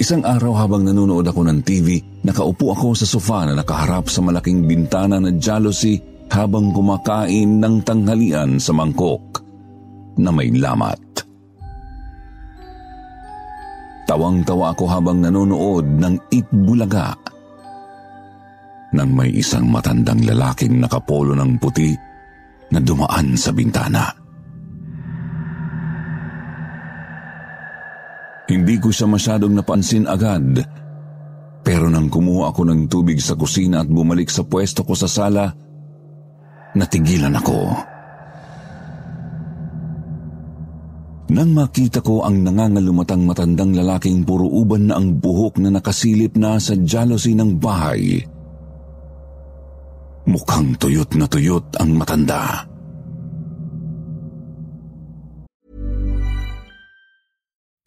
Isang 0.00 0.24
araw 0.26 0.56
habang 0.58 0.82
nanonood 0.82 1.28
ako 1.28 1.46
ng 1.46 1.60
TV, 1.62 2.02
nakaupo 2.26 2.74
ako 2.74 2.96
sa 2.96 3.06
sofa 3.06 3.46
na 3.46 3.54
nakaharap 3.54 4.10
sa 4.10 4.18
malaking 4.24 4.66
bintana 4.66 5.22
na 5.22 5.30
jealousy 5.36 6.00
habang 6.32 6.74
kumakain 6.74 7.60
ng 7.60 7.84
tanghalian 7.84 8.58
sa 8.58 8.74
mangkok 8.74 9.44
na 10.18 10.32
may 10.34 10.50
lamat. 10.50 10.98
Tawang-tawa 14.12 14.76
ako 14.76 14.84
habang 14.92 15.24
nanonood 15.24 15.88
ng 15.96 16.28
Itbulaga 16.28 17.16
nang 18.92 19.08
may 19.16 19.32
isang 19.32 19.72
matandang 19.72 20.20
lalaking 20.28 20.84
nakapolo 20.84 21.32
ng 21.32 21.56
puti 21.56 21.96
na 22.68 22.76
dumaan 22.76 23.32
sa 23.40 23.56
bintana. 23.56 24.12
Hindi 28.52 28.76
ko 28.76 28.92
siya 28.92 29.08
masyadong 29.08 29.56
napansin 29.56 30.04
agad. 30.04 30.60
Pero 31.64 31.88
nang 31.88 32.12
kumuha 32.12 32.52
ako 32.52 32.68
ng 32.68 32.92
tubig 32.92 33.16
sa 33.16 33.32
kusina 33.32 33.80
at 33.80 33.88
bumalik 33.88 34.28
sa 34.28 34.44
pwesto 34.44 34.84
ko 34.84 34.92
sa 34.92 35.08
sala, 35.08 35.48
natigilan 36.76 37.32
ako. 37.32 37.91
Nang 41.32 41.56
makita 41.56 42.04
ko 42.04 42.20
ang 42.28 42.44
nangangalumatang 42.44 43.24
matandang 43.24 43.72
lalaking 43.72 44.20
puro 44.20 44.44
uban 44.44 44.92
na 44.92 45.00
ang 45.00 45.16
buhok 45.16 45.56
na 45.64 45.72
nakasilip 45.72 46.36
na 46.36 46.60
sa 46.60 46.76
jealousy 46.76 47.32
ng 47.32 47.56
bahay, 47.56 48.20
mukhang 50.28 50.76
tuyot 50.76 51.08
na 51.16 51.24
tuyot 51.24 51.64
ang 51.80 51.96
matanda. 51.96 52.68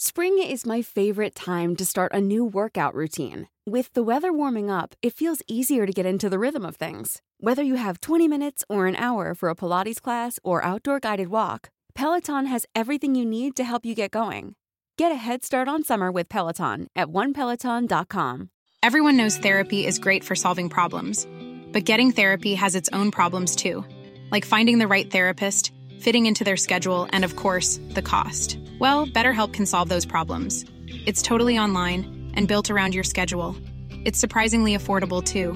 Spring 0.01 0.41
is 0.41 0.65
my 0.65 0.81
favorite 0.81 1.37
time 1.37 1.77
to 1.77 1.85
start 1.85 2.17
a 2.17 2.21
new 2.21 2.45
workout 2.45 2.97
routine. 2.97 3.45
With 3.69 3.93
the 3.93 4.01
weather 4.01 4.33
warming 4.33 4.73
up, 4.73 4.97
it 5.05 5.13
feels 5.13 5.45
easier 5.45 5.85
to 5.85 5.93
get 5.93 6.09
into 6.09 6.33
the 6.33 6.41
rhythm 6.41 6.65
of 6.65 6.77
things. 6.77 7.21
Whether 7.37 7.61
you 7.61 7.75
have 7.77 8.01
20 8.01 8.25
minutes 8.25 8.65
or 8.69 8.89
an 8.89 8.95
hour 8.97 9.37
for 9.37 9.49
a 9.49 9.55
Pilates 9.55 10.01
class 10.01 10.39
or 10.41 10.63
outdoor 10.65 11.01
guided 11.01 11.29
walk, 11.29 11.69
Peloton 11.95 12.45
has 12.47 12.65
everything 12.75 13.15
you 13.15 13.25
need 13.25 13.55
to 13.55 13.63
help 13.63 13.85
you 13.85 13.95
get 13.95 14.11
going. 14.11 14.53
Get 14.97 15.13
a 15.13 15.15
head 15.15 15.45
start 15.45 15.69
on 15.69 15.81
summer 15.81 16.11
with 16.11 16.27
Peloton 16.27 16.87
at 16.93 17.07
onepeloton.com. 17.07 18.49
Everyone 18.83 19.15
knows 19.15 19.37
therapy 19.37 19.85
is 19.85 19.97
great 19.97 20.23
for 20.23 20.35
solving 20.35 20.67
problems, 20.67 21.25
but 21.71 21.85
getting 21.85 22.11
therapy 22.11 22.53
has 22.53 22.75
its 22.75 22.89
own 22.91 23.11
problems 23.11 23.55
too, 23.55 23.85
like 24.29 24.43
finding 24.43 24.77
the 24.77 24.89
right 24.89 25.09
therapist, 25.09 25.71
fitting 26.01 26.25
into 26.25 26.43
their 26.43 26.57
schedule, 26.57 27.07
and 27.11 27.23
of 27.23 27.37
course, 27.37 27.79
the 27.91 28.01
cost. 28.01 28.59
Well, 28.77 29.07
BetterHelp 29.07 29.53
can 29.53 29.65
solve 29.65 29.87
those 29.87 30.05
problems. 30.05 30.65
It's 31.05 31.21
totally 31.21 31.57
online 31.57 32.31
and 32.35 32.47
built 32.47 32.69
around 32.69 32.93
your 32.93 33.05
schedule. 33.05 33.55
It's 34.03 34.19
surprisingly 34.19 34.75
affordable 34.75 35.23
too. 35.23 35.53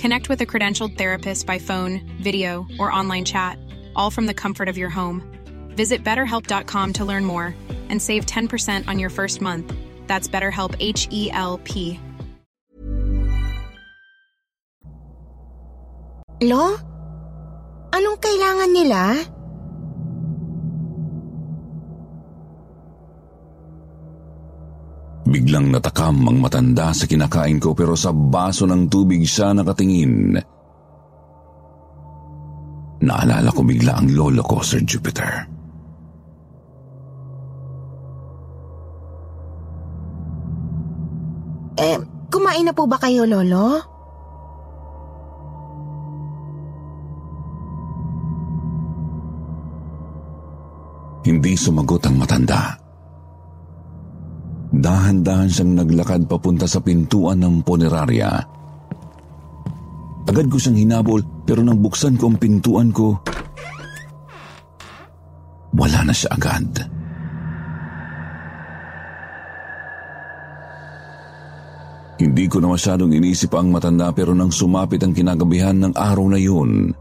Connect 0.00 0.28
with 0.28 0.40
a 0.40 0.46
credentialed 0.46 0.96
therapist 0.96 1.46
by 1.48 1.58
phone, 1.58 2.00
video, 2.22 2.64
or 2.78 2.92
online 2.92 3.24
chat, 3.24 3.58
all 3.96 4.12
from 4.12 4.26
the 4.26 4.34
comfort 4.34 4.68
of 4.68 4.78
your 4.78 4.90
home. 4.90 5.33
Visit 5.74 6.00
betterhelp.com 6.02 6.92
to 6.94 7.04
learn 7.04 7.28
more 7.28 7.54
and 7.90 8.00
save 8.00 8.24
10% 8.24 8.88
on 8.88 8.98
your 8.98 9.10
first 9.10 9.42
month. 9.44 9.68
That's 10.06 10.26
BetterHelp 10.26 10.74
H 10.80 11.08
E 11.12 11.30
L 11.30 11.60
P. 11.62 12.00
Lo? 16.42 16.76
Anong 17.94 18.18
kailangan 18.18 18.70
nila? 18.74 19.02
Biglang 25.24 25.72
natakam 25.72 26.28
ang 26.28 26.38
matanda 26.42 26.92
sa 26.92 27.08
kinakain 27.08 27.56
ko 27.62 27.72
pero 27.72 27.96
sa 27.96 28.12
baso 28.12 28.68
ng 28.68 28.92
tubig 28.92 29.24
siya 29.24 29.56
nakatingin. 29.56 30.36
Naalala 33.04 33.48
ko 33.54 33.64
bigla 33.64 34.00
ang 34.00 34.12
lolo 34.12 34.44
ko, 34.44 34.60
Sir 34.60 34.84
Jupiter. 34.84 35.53
Eh, 41.74 41.98
kumain 42.30 42.62
na 42.62 42.70
po 42.70 42.86
ba 42.86 43.02
kayo, 43.02 43.26
Lolo? 43.26 43.82
Hindi 51.24 51.56
sumagot 51.56 52.04
ang 52.04 52.20
matanda. 52.20 52.76
Dahan-dahan 54.74 55.48
siyang 55.48 55.72
naglakad 55.80 56.28
papunta 56.28 56.68
sa 56.68 56.84
pintuan 56.84 57.40
ng 57.40 57.64
punerarya. 57.64 58.30
Agad 60.34 60.50
ko 60.50 60.58
siyang 60.58 60.82
hinabol 60.82 61.22
pero 61.46 61.62
nang 61.62 61.78
buksan 61.78 62.18
ko 62.18 62.28
ang 62.28 62.38
pintuan 62.42 62.90
ko, 62.90 63.16
wala 65.78 66.00
na 66.04 66.12
siya 66.12 66.34
agad. 66.34 66.93
Hindi 72.14 72.46
ko 72.46 72.62
na 72.62 72.70
masyadong 72.70 73.10
inisip 73.10 73.58
ang 73.58 73.74
matanda 73.74 74.14
pero 74.14 74.30
nang 74.32 74.54
sumapit 74.54 75.02
ang 75.02 75.10
kinagabihan 75.10 75.74
ng 75.74 75.92
araw 75.98 76.26
na 76.30 76.38
yun, 76.38 76.94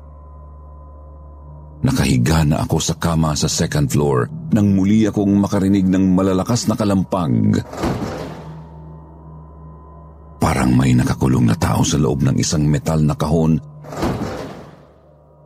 nakahiga 1.85 2.41
na 2.41 2.65
ako 2.65 2.77
sa 2.81 2.97
kama 2.97 3.37
sa 3.37 3.45
second 3.45 3.91
floor 3.93 4.25
nang 4.49 4.73
muli 4.73 5.05
akong 5.05 5.37
makarinig 5.37 5.85
ng 5.85 6.17
malalakas 6.17 6.65
na 6.65 6.73
kalampag. 6.73 7.61
Parang 10.41 10.73
may 10.73 10.97
nakakulong 10.97 11.45
na 11.45 11.55
tao 11.55 11.85
sa 11.85 12.01
loob 12.01 12.25
ng 12.25 12.35
isang 12.41 12.65
metal 12.65 12.99
na 12.99 13.13
kahon. 13.13 13.61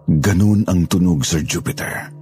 Ganun 0.08 0.63
ang 0.65 0.88
tunog, 0.88 1.27
Sir 1.27 1.43
Jupiter. 1.43 2.16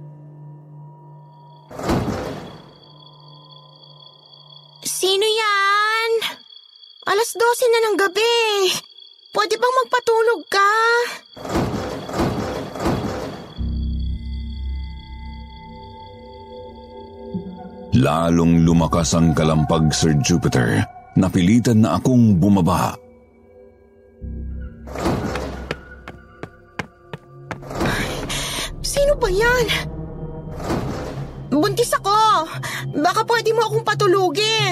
Alas 7.06 7.38
12 7.38 7.70
na 7.70 7.80
ng 7.86 7.96
gabi. 8.02 8.34
Pwede 9.30 9.54
bang 9.54 9.74
magpatulog 9.78 10.42
ka? 10.50 10.70
Lalong 17.94 18.66
lumakas 18.66 19.14
ang 19.14 19.38
kalampag, 19.38 19.94
Sir 19.94 20.18
Jupiter. 20.18 20.82
Napilitan 21.14 21.86
na 21.86 21.94
akong 21.94 22.42
bumaba. 22.42 22.98
Sino 28.82 29.14
ba 29.14 29.30
yan? 29.30 29.66
Buntis 31.54 31.94
ako. 31.94 32.50
Baka 32.98 33.22
pwede 33.30 33.54
mo 33.54 33.62
akong 33.62 33.86
patulugin. 33.86 34.65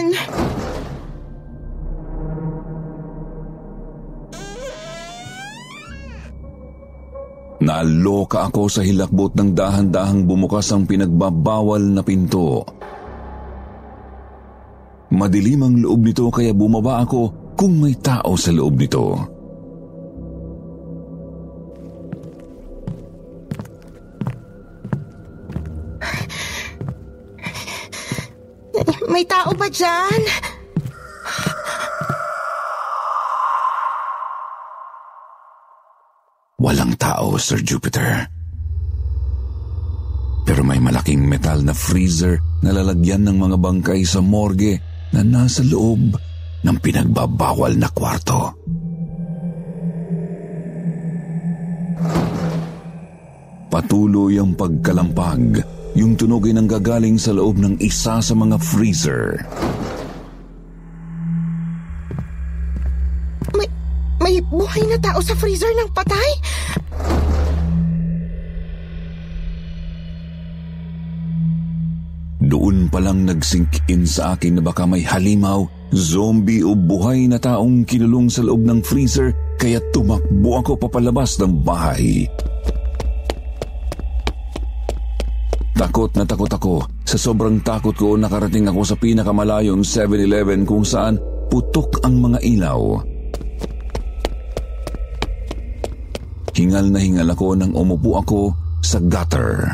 Naloka 7.65 8.45
ako 8.45 8.69
sa 8.69 8.85
hilakbot 8.85 9.33
ng 9.41 9.57
dahan-dahang 9.57 10.29
bumukas 10.29 10.69
ang 10.69 10.85
pinagbabawal 10.85 11.81
na 11.81 12.05
pinto. 12.05 12.61
Madilim 15.09 15.65
ang 15.65 15.75
loob 15.81 16.05
nito 16.05 16.29
kaya 16.29 16.53
bumaba 16.53 17.01
ako 17.09 17.55
kung 17.57 17.81
may 17.81 17.97
tao 17.97 18.37
sa 18.37 18.53
loob 18.53 18.77
nito. 18.77 19.17
May 29.09 29.25
tao 29.25 29.57
ba 29.57 29.73
dyan? 29.73 30.21
Walang 36.55 36.95
tao, 36.95 37.35
Sir 37.35 37.59
Jupiter. 37.67 38.31
Pero 40.47 40.63
may 40.63 40.79
malaking 40.79 41.27
metal 41.27 41.67
na 41.67 41.75
freezer 41.75 42.39
na 42.63 42.71
lalagyan 42.71 43.27
ng 43.27 43.43
mga 43.43 43.57
bangkay 43.59 44.07
sa 44.07 44.23
morgue 44.23 44.79
na 45.11 45.27
nasa 45.27 45.67
loob 45.67 46.15
ng 46.63 46.77
pinagbabawal 46.79 47.75
na 47.75 47.91
kwarto. 47.91 48.55
Patuloy 53.67 54.39
ang 54.39 54.55
pagkalampag. 54.55 55.59
Yung 55.99 56.15
tunog 56.15 56.47
ay 56.47 56.55
nanggagaling 56.55 57.19
sa 57.19 57.35
loob 57.35 57.59
ng 57.59 57.83
isa 57.83 58.23
sa 58.23 58.35
mga 58.39 58.63
freezer. 58.63 59.43
May, 59.43 59.84
may 64.23 64.39
buhay 64.43 64.83
na 64.87 64.99
tao 65.01 65.19
sa 65.23 65.35
freezer 65.35 65.71
ng 65.75 65.91
patay? 65.95 66.31
Doon 72.45 72.93
pa 72.93 73.01
lang 73.01 73.25
nag-sink 73.25 73.89
in 73.89 74.05
sa 74.05 74.37
akin 74.37 74.61
na 74.61 74.63
baka 74.63 74.85
may 74.85 75.01
halimaw, 75.01 75.65
zombie 75.97 76.61
o 76.61 76.77
buhay 76.77 77.25
na 77.25 77.41
taong 77.41 77.89
kinulong 77.89 78.29
sa 78.29 78.45
loob 78.45 78.69
ng 78.69 78.85
freezer 78.85 79.33
kaya 79.57 79.81
tumakbo 79.97 80.61
ako 80.61 80.77
papalabas 80.77 81.41
ng 81.41 81.65
bahay. 81.65 82.29
Takot 85.75 86.13
na 86.15 86.23
takot 86.23 86.53
ako. 86.53 86.75
Sa 87.03 87.17
sobrang 87.19 87.59
takot 87.65 87.97
ko, 87.97 88.15
nakarating 88.15 88.71
ako 88.71 88.87
sa 88.87 88.95
pinakamalayong 88.95 89.83
7-Eleven 89.83 90.63
kung 90.63 90.87
saan 90.87 91.19
putok 91.51 92.05
ang 92.07 92.23
mga 92.23 92.39
ilaw. 92.45 93.14
Hingal 96.65 96.89
na 96.89 96.97
hingal 96.97 97.29
ako 97.29 97.61
nang 97.61 97.77
umupo 97.77 98.17
ako 98.25 98.41
sa 98.81 98.97
gutter. 98.97 99.69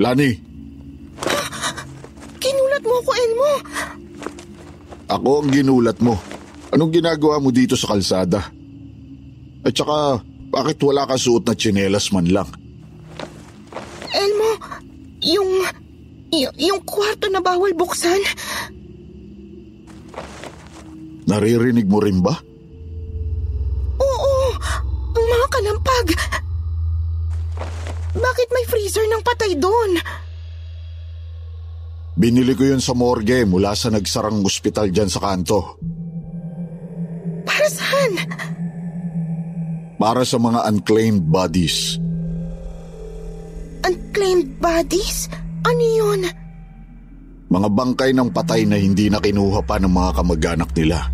Lani, 0.00 0.32
Kinulat 2.40 2.80
mo 2.80 2.94
ako, 3.04 3.10
Elmo. 3.12 3.50
ako 5.12 5.28
ang 5.44 5.48
ginulat 5.52 5.98
mo. 6.00 6.16
Anong 6.72 6.96
ginagawa 6.96 7.44
mo 7.44 7.52
dito 7.52 7.76
sa 7.76 7.92
kalsada? 7.92 8.40
At 9.68 9.76
saka, 9.76 10.24
bakit 10.48 10.80
wala 10.80 11.04
ka 11.04 11.20
suot 11.20 11.44
na 11.44 11.52
tsinelas 11.52 12.08
man 12.08 12.24
lang? 12.24 12.48
Elmo, 14.16 14.50
yung... 15.20 15.83
y- 16.34 16.54
yung 16.66 16.82
kwarto 16.82 17.30
na 17.30 17.38
bawal 17.38 17.70
buksan. 17.78 18.18
Naririnig 21.24 21.88
mo 21.88 22.02
rin 22.02 22.20
ba? 22.20 22.34
Oo, 23.96 24.34
ang 25.14 25.26
mga 25.30 25.46
kalampag. 25.48 26.06
Bakit 28.14 28.48
may 28.50 28.64
freezer 28.68 29.06
ng 29.08 29.22
patay 29.24 29.56
doon? 29.56 29.98
Binili 32.14 32.54
ko 32.54 32.62
yun 32.62 32.78
sa 32.78 32.94
morgue 32.94 33.42
mula 33.42 33.74
sa 33.74 33.90
nagsarang 33.90 34.38
ospital 34.46 34.86
dyan 34.94 35.10
sa 35.10 35.18
kanto. 35.18 35.80
Para 37.42 37.66
saan? 37.66 38.12
Para 39.98 40.22
sa 40.22 40.38
mga 40.38 40.62
unclaimed 40.70 41.26
bodies. 41.26 41.98
Unclaimed 43.82 44.62
bodies? 44.62 45.26
Ano 45.64 45.84
yun? 45.84 46.20
Mga 47.48 47.68
bangkay 47.72 48.10
ng 48.12 48.30
patay 48.32 48.68
na 48.68 48.76
hindi 48.76 49.08
na 49.08 49.20
kinuha 49.20 49.64
pa 49.64 49.80
ng 49.80 49.88
mga 49.88 50.10
kamag-anak 50.20 50.70
nila. 50.76 51.08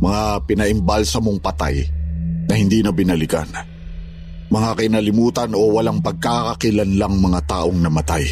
Mga 0.00 0.22
pinaimbalsamong 0.48 1.40
patay 1.40 1.84
na 2.48 2.54
hindi 2.56 2.80
na 2.80 2.92
binalikan. 2.92 3.48
Mga 4.50 4.70
kinalimutan 4.82 5.54
o 5.54 5.78
walang 5.78 6.02
pagkakakilanlang 6.02 7.22
mga 7.22 7.40
taong 7.46 7.78
namatay. 7.78 8.24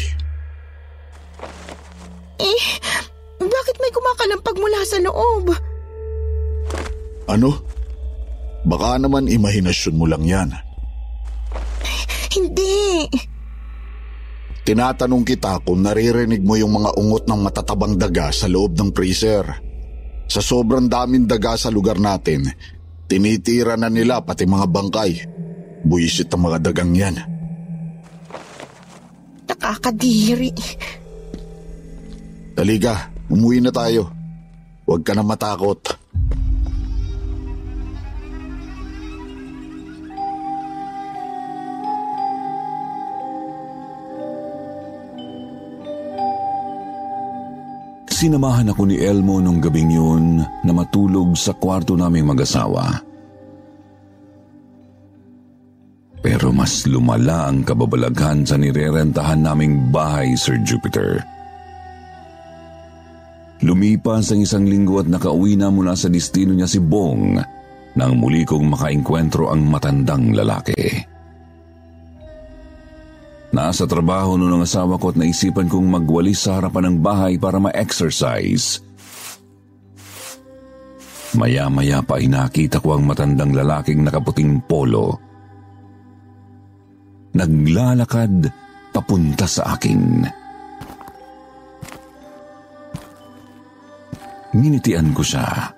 Eh, 2.39 2.61
bakit 3.39 3.75
may 3.79 3.91
kumakalampag 3.93 4.57
mula 4.59 4.79
sa 4.83 4.97
loob? 4.99 5.45
Ano? 7.29 7.49
Baka 8.67 8.99
naman 8.99 9.31
imahinasyon 9.31 9.95
mo 9.95 10.05
lang 10.09 10.27
yan. 10.27 10.49
Hindi. 12.35 13.07
Tinatanong 14.69 15.25
kita 15.25 15.65
kung 15.65 15.81
naririnig 15.81 16.45
mo 16.45 16.53
yung 16.53 16.77
mga 16.77 16.93
ungot 16.93 17.25
ng 17.25 17.41
matatabang 17.41 17.97
daga 17.97 18.29
sa 18.29 18.45
loob 18.45 18.77
ng 18.77 18.93
freezer. 18.93 19.41
Sa 20.29 20.45
sobrang 20.45 20.85
daming 20.85 21.25
daga 21.25 21.57
sa 21.57 21.73
lugar 21.73 21.97
natin, 21.97 22.45
tinitira 23.09 23.73
na 23.73 23.89
nila 23.89 24.21
pati 24.21 24.45
mga 24.45 24.69
bangkay. 24.69 25.25
Buisit 25.81 26.29
ang 26.37 26.45
mga 26.45 26.69
dagang 26.69 26.93
yan. 26.93 27.17
Nakakadiri. 29.49 30.53
Taliga, 32.53 33.09
umuwi 33.25 33.65
na 33.65 33.73
tayo. 33.73 34.13
Huwag 34.85 35.01
ka 35.01 35.17
na 35.17 35.25
matakot. 35.25 35.81
Sinamahan 48.19 48.75
ako 48.75 48.83
ni 48.83 48.99
Elmo 48.99 49.39
nung 49.39 49.63
gabing 49.63 49.95
yun 49.95 50.43
na 50.43 50.71
matulog 50.75 51.39
sa 51.39 51.55
kwarto 51.55 51.95
naming 51.95 52.27
mag-asawa. 52.27 52.99
Pero 56.19 56.51
mas 56.51 56.83
lumala 56.83 57.47
ang 57.47 57.63
kababalaghan 57.63 58.43
sa 58.43 58.59
nirerentahan 58.59 59.39
naming 59.39 59.87
bahay, 59.87 60.35
Sir 60.35 60.59
Jupiter. 60.67 61.23
Lumipas 63.63 64.35
ang 64.35 64.43
isang 64.43 64.67
linggo 64.67 64.99
at 64.99 65.07
nakauwi 65.07 65.55
na 65.55 65.71
mula 65.71 65.95
sa 65.95 66.11
destino 66.11 66.51
niya 66.51 66.67
si 66.67 66.83
Bong 66.83 67.39
nang 67.95 68.19
muli 68.19 68.43
kong 68.43 68.67
makainkwentro 68.67 69.47
ang 69.47 69.63
matandang 69.63 70.35
lalaki. 70.35 70.75
Nasa 73.69 73.85
trabaho 73.85 74.33
noon 74.33 74.57
ang 74.57 74.65
asawa 74.65 74.97
ko 74.97 75.13
at 75.13 75.21
naisipan 75.21 75.69
kong 75.69 75.93
magwalis 75.93 76.41
sa 76.41 76.57
harapan 76.57 76.89
ng 76.89 76.97
bahay 77.05 77.37
para 77.37 77.61
ma-exercise. 77.61 78.81
Maya-maya 81.37 82.01
pa 82.01 82.17
inakita 82.17 82.81
ko 82.81 82.97
ang 82.97 83.05
matandang 83.05 83.53
lalaking 83.53 84.01
nakaputing 84.01 84.57
polo. 84.65 85.21
Naglalakad 87.37 88.49
papunta 88.89 89.45
sa 89.45 89.77
akin. 89.77 90.25
Minitian 94.57 95.13
ko 95.13 95.21
siya. 95.21 95.77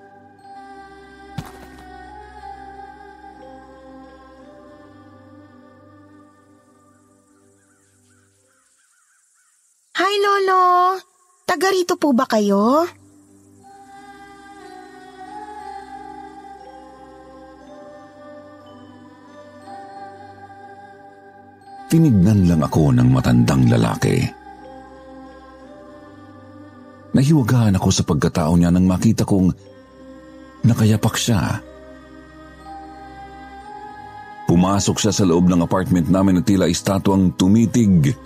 Lolo! 10.42 10.98
Taga 11.46 11.70
rito 11.70 11.94
po 11.94 12.10
ba 12.10 12.26
kayo? 12.26 12.82
Tinignan 21.86 22.48
lang 22.50 22.62
ako 22.64 22.90
ng 22.90 23.08
matandang 23.12 23.70
lalaki. 23.70 24.24
Nahiwagaan 27.12 27.76
ako 27.76 27.88
sa 27.92 28.02
pagkatao 28.02 28.56
niya 28.56 28.72
nang 28.72 28.88
makita 28.88 29.22
kong 29.22 29.52
nakayapak 30.64 31.14
siya. 31.14 31.60
Pumasok 34.48 34.96
siya 34.98 35.12
sa 35.14 35.22
loob 35.28 35.46
ng 35.52 35.62
apartment 35.62 36.08
namin 36.10 36.40
at 36.40 36.48
tila 36.48 36.66
estatwang 36.66 37.36
tumitig 37.36 38.16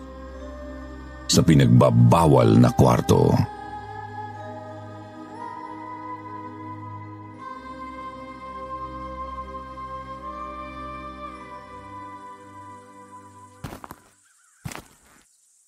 sa 1.37 1.45
pinagbabawal 1.45 2.57
na 2.57 2.73
kwarto. 2.73 3.37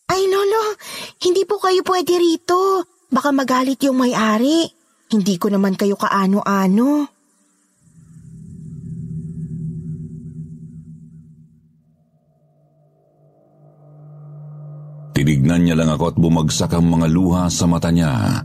Ay, 0.08 0.24
Lolo, 0.32 0.72
hindi 1.20 1.44
po 1.44 1.60
kayo 1.60 1.84
pwede 1.84 2.16
rito. 2.16 2.88
Baka 3.12 3.28
magalit 3.28 3.84
yung 3.84 4.00
may-ari. 4.00 4.72
Hindi 5.12 5.36
ko 5.36 5.52
naman 5.52 5.76
kayo 5.76 6.00
kaano-ano. 6.00 7.17
Lang 15.78 15.94
ako 15.94 16.10
at 16.10 16.16
bumagsak 16.18 16.74
ang 16.74 16.90
mga 16.90 17.06
luha 17.06 17.46
sa 17.46 17.70
mata 17.70 17.94
niya. 17.94 18.42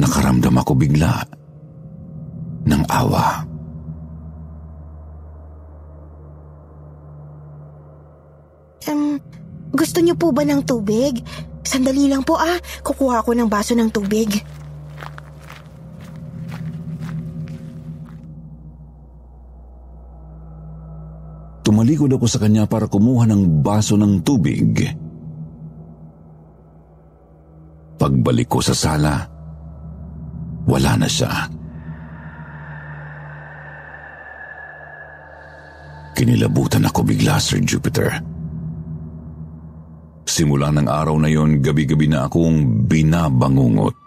Nakaramdam 0.00 0.56
ako 0.56 0.72
bigla 0.72 1.20
ng 2.64 2.82
awa. 2.88 3.44
Um, 8.88 9.20
gusto 9.76 10.00
niyo 10.00 10.16
po 10.16 10.32
ba 10.32 10.48
ng 10.48 10.64
tubig? 10.64 11.20
Sandali 11.60 12.08
lang 12.08 12.24
po 12.24 12.40
ah, 12.40 12.56
kukuha 12.80 13.20
ako 13.20 13.36
ng 13.36 13.48
baso 13.52 13.76
ng 13.76 13.92
tubig. 13.92 14.32
Tumalikod 21.68 22.08
ako 22.08 22.24
sa 22.24 22.40
kanya 22.40 22.64
para 22.64 22.88
kumuha 22.88 23.28
ng 23.28 23.60
baso 23.60 23.92
ng 24.00 24.24
tubig. 24.24 24.88
Pagbalik 28.08 28.48
ko 28.48 28.64
sa 28.64 28.72
sala, 28.72 29.20
wala 30.64 30.96
na 30.96 31.04
siya. 31.04 31.28
Kinilabutan 36.16 36.88
ako 36.88 37.04
bigla, 37.04 37.36
Sir 37.36 37.60
Jupiter. 37.60 38.08
Simula 40.24 40.72
ng 40.72 40.88
araw 40.88 41.20
na 41.20 41.28
yon, 41.28 41.60
gabi-gabi 41.60 42.08
na 42.08 42.24
akong 42.24 42.88
binabangungot. 42.88 44.00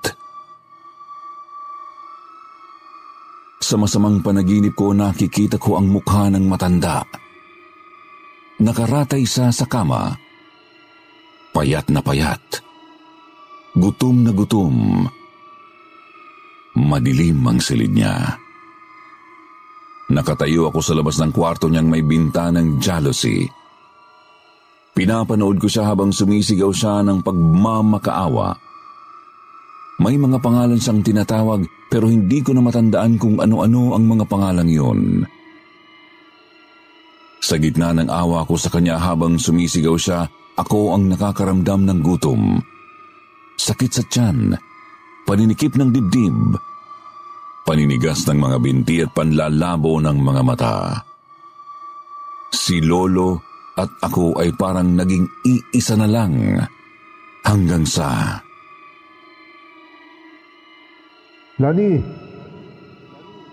Sa 3.62 3.78
masamang 3.78 4.26
panaginip 4.26 4.74
ko, 4.74 4.98
nakikita 4.98 5.62
ko 5.62 5.78
ang 5.78 5.94
mukha 5.94 6.26
ng 6.34 6.50
matanda. 6.50 7.06
Nakaratay 8.66 9.30
siya 9.30 9.54
sa 9.54 9.70
kama. 9.70 10.18
Payat 11.54 11.94
na 11.94 12.02
payat. 12.02 12.71
Gutom 13.72 14.28
na 14.28 14.32
gutom. 14.36 15.08
Madilim 16.76 17.40
ang 17.48 17.60
silid 17.60 17.92
niya. 17.92 18.36
Nakatayo 20.12 20.68
ako 20.68 20.80
sa 20.84 20.92
labas 20.92 21.16
ng 21.24 21.32
kwarto 21.32 21.72
niyang 21.72 21.88
may 21.88 22.04
bintanang 22.04 22.84
jealousy. 22.84 23.48
Pinapanood 24.92 25.56
ko 25.56 25.72
siya 25.72 25.88
habang 25.88 26.12
sumisigaw 26.12 26.68
siya 26.76 27.00
ng 27.00 27.24
pagmamakaawa. 27.24 28.52
May 30.04 30.20
mga 30.20 30.44
pangalan 30.44 30.76
siyang 30.76 31.00
tinatawag 31.00 31.64
pero 31.88 32.12
hindi 32.12 32.44
ko 32.44 32.52
na 32.52 32.60
matandaan 32.60 33.16
kung 33.16 33.40
ano-ano 33.40 33.96
ang 33.96 34.04
mga 34.04 34.26
pangalang 34.28 34.68
yun. 34.68 35.24
Sa 37.40 37.56
gitna 37.56 37.96
ng 37.96 38.12
awa 38.12 38.44
ko 38.44 38.60
sa 38.60 38.68
kanya 38.68 39.00
habang 39.00 39.40
sumisigaw 39.40 39.96
siya, 39.96 40.28
ako 40.60 40.92
ang 40.92 41.08
nakakaramdam 41.08 41.88
ng 41.88 42.00
gutom. 42.04 42.60
Sakit 43.62 43.92
sa 43.94 44.02
tiyan, 44.10 44.58
paninikip 45.22 45.78
ng 45.78 45.94
dibdib, 45.94 46.58
paninigas 47.62 48.26
ng 48.26 48.42
mga 48.42 48.58
binti 48.58 48.98
at 49.06 49.14
panlalabo 49.14 50.02
ng 50.02 50.18
mga 50.18 50.42
mata. 50.42 50.98
Si 52.50 52.82
Lolo 52.82 53.38
at 53.78 53.86
ako 54.02 54.42
ay 54.42 54.50
parang 54.58 54.98
naging 54.98 55.30
iisa 55.46 55.94
na 55.94 56.10
lang 56.10 56.58
hanggang 57.46 57.86
sa... 57.86 58.42
Lani! 61.62 62.02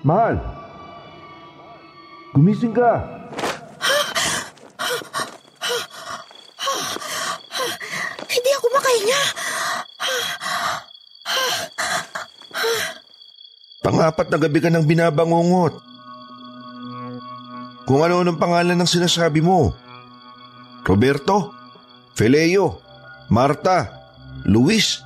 Mahal! 0.09 0.41
Gumising 2.33 2.73
ka! 2.73 2.97
Hindi 8.25 8.51
ako 8.57 8.67
makahinga. 8.73 9.23
Pangapat 13.83 14.27
na 14.29 14.39
gabi 14.39 14.59
ka 14.61 14.69
nang 14.69 14.85
binabangungot. 14.85 15.75
Kung 17.89 18.05
ano 18.05 18.21
ng 18.21 18.37
pangalan 18.37 18.77
ng 18.77 18.91
sinasabi 18.91 19.41
mo. 19.41 19.73
Roberto, 20.85 21.53
Feleo, 22.13 22.81
Marta, 23.33 23.89
Luis, 24.45 25.01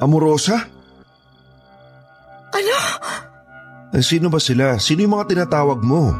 Amorosa? 0.00 0.64
Ano? 2.52 2.78
Eh, 3.92 4.04
sino 4.04 4.32
ba 4.32 4.40
sila? 4.40 4.80
Sino 4.80 5.04
yung 5.04 5.16
mga 5.16 5.28
tinatawag 5.36 5.80
mo? 5.84 6.12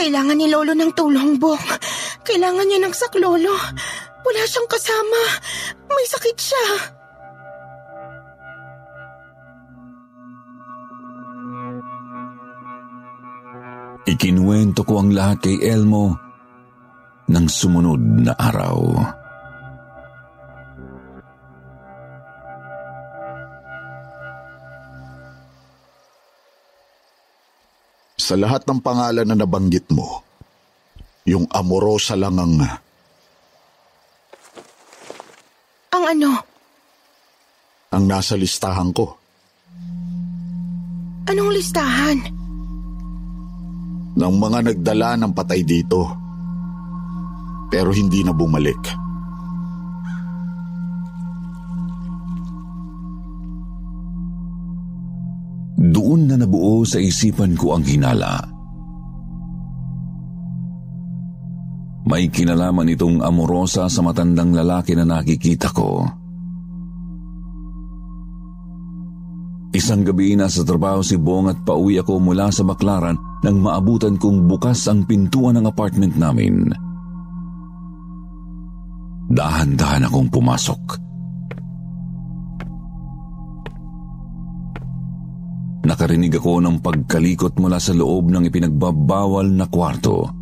Kailangan 0.00 0.38
ni 0.38 0.46
Lolo 0.46 0.72
ng 0.74 0.92
tulong, 0.94 1.36
Bong. 1.36 1.60
Kailangan 2.22 2.66
niya 2.66 2.80
ng 2.82 2.94
saklolo. 2.94 3.54
Wala 4.20 4.42
siyang 4.44 4.68
kasama. 4.68 5.22
May 5.88 6.06
sakit 6.06 6.36
siya. 6.36 6.66
Ikinuwento 14.10 14.82
ko 14.82 15.00
ang 15.00 15.12
lahat 15.12 15.44
kay 15.44 15.56
Elmo 15.60 16.16
ng 17.30 17.46
sumunod 17.46 18.00
na 18.26 18.32
araw. 18.34 18.78
Sa 28.20 28.38
lahat 28.38 28.62
ng 28.66 28.80
pangalan 28.82 29.26
na 29.26 29.36
nabanggit 29.36 29.90
mo, 29.90 30.22
yung 31.26 31.50
amorosa 31.50 32.14
lang 32.14 32.38
ang 32.38 32.62
Ang 32.62 32.89
ano? 36.10 36.32
ang 37.90 38.04
nasa 38.06 38.38
listahan 38.38 38.94
ko. 38.94 39.18
Anong 41.26 41.50
listahan? 41.58 42.40
ng 44.20 44.34
mga 44.36 44.58
nagdala 44.72 45.16
ng 45.16 45.32
patay 45.32 45.64
dito. 45.64 46.04
Pero 47.72 47.94
hindi 47.94 48.20
na 48.20 48.34
bumalik. 48.36 48.82
Doon 55.80 56.28
na 56.28 56.36
nabuo 56.36 56.84
sa 56.84 57.00
isipan 57.00 57.56
ko 57.56 57.78
ang 57.78 57.86
hinala. 57.86 58.59
May 62.10 62.26
kinalaman 62.26 62.90
itong 62.90 63.22
amorosa 63.22 63.86
sa 63.86 64.02
matandang 64.02 64.50
lalaki 64.50 64.98
na 64.98 65.06
nakikita 65.06 65.70
ko. 65.70 66.02
Isang 69.70 70.02
gabi 70.02 70.34
na 70.34 70.50
sa 70.50 70.66
trabaho 70.66 70.98
si 70.98 71.14
Bong 71.14 71.46
at 71.46 71.62
pauwi 71.62 72.02
ako 72.02 72.18
mula 72.18 72.50
sa 72.50 72.66
baklaran 72.66 73.14
nang 73.46 73.62
maabutan 73.62 74.18
kong 74.18 74.50
bukas 74.50 74.90
ang 74.90 75.06
pintuan 75.06 75.54
ng 75.62 75.70
apartment 75.70 76.18
namin. 76.18 76.74
Dahan-dahan 79.30 80.10
akong 80.10 80.26
pumasok. 80.26 80.82
Nakarinig 85.86 86.34
ako 86.34 86.58
ng 86.58 86.76
pagkalikot 86.82 87.54
mula 87.62 87.78
sa 87.78 87.94
loob 87.94 88.34
ng 88.34 88.50
ipinagbabawal 88.50 89.46
na 89.54 89.70
kwarto. 89.70 90.39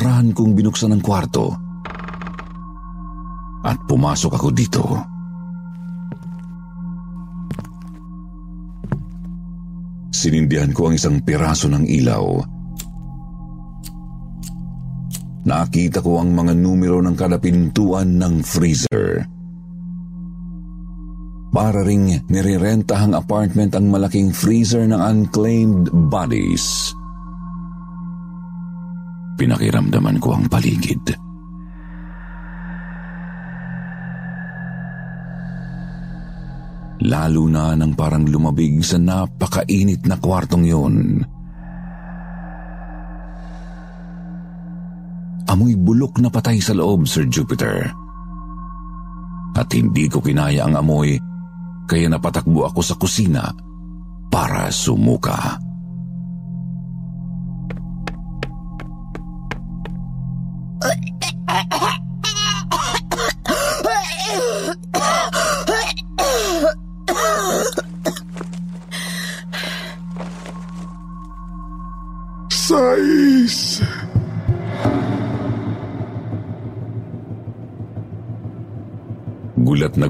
Marahan 0.00 0.32
kong 0.32 0.56
binuksan 0.56 0.96
ang 0.96 1.04
kwarto 1.04 1.52
at 3.60 3.76
pumasok 3.84 4.32
ako 4.32 4.48
dito. 4.48 4.80
Sinindihan 10.08 10.72
ko 10.72 10.88
ang 10.88 10.96
isang 10.96 11.20
piraso 11.20 11.68
ng 11.68 11.84
ilaw. 11.84 12.24
Nakita 15.44 16.00
ko 16.00 16.16
ang 16.16 16.32
mga 16.32 16.56
numero 16.56 17.04
ng 17.04 17.12
kada 17.12 17.36
pintuan 17.36 18.16
ng 18.16 18.40
freezer. 18.40 19.28
Para 21.52 21.84
ring 21.84 22.24
nirerentahang 22.24 23.12
apartment 23.12 23.76
ang 23.76 23.92
malaking 23.92 24.32
freezer 24.32 24.88
ng 24.88 24.96
unclaimed 24.96 25.92
bodies. 26.08 26.96
Pinakiramdaman 29.40 30.20
ko 30.20 30.36
ang 30.36 30.44
paligid. 30.52 31.16
Lalo 37.08 37.48
na 37.48 37.72
nang 37.72 37.96
parang 37.96 38.28
lumabig 38.28 38.84
sa 38.84 39.00
napakainit 39.00 40.04
na 40.04 40.20
kwartong 40.20 40.68
yun. 40.68 41.24
Amoy 45.48 45.72
bulok 45.72 46.20
na 46.20 46.28
patay 46.28 46.60
sa 46.60 46.76
loob, 46.76 47.08
Sir 47.08 47.24
Jupiter. 47.24 47.88
At 49.56 49.72
hindi 49.72 50.04
ko 50.12 50.20
kinaya 50.20 50.68
ang 50.68 50.76
amoy, 50.76 51.16
kaya 51.88 52.12
napatakbo 52.12 52.68
ako 52.68 52.80
sa 52.84 52.94
kusina 53.00 53.48
para 54.28 54.68
sumuka. 54.68 55.56
Sais! 55.56 55.69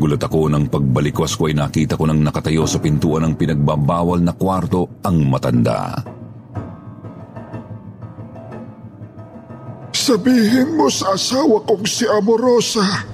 Gulat 0.01 0.17
na 0.17 0.25
gulat 0.25 0.33
ako 0.33 0.41
nang 0.49 0.67
pagbalikwas 0.73 1.37
ko 1.37 1.45
ay 1.45 1.53
nakita 1.53 1.93
ko 1.93 2.09
nang 2.09 2.25
nakatayo 2.25 2.65
sa 2.65 2.81
pintuan 2.81 3.21
ng 3.21 3.35
pinagbabawal 3.37 4.25
na 4.25 4.33
kwarto 4.33 4.89
ang 5.05 5.29
matanda. 5.29 6.01
Sabihin 9.93 10.81
mo 10.81 10.89
sa 10.89 11.13
asawa 11.13 11.61
kong 11.69 11.85
si 11.85 12.09
Amorosa, 12.09 13.05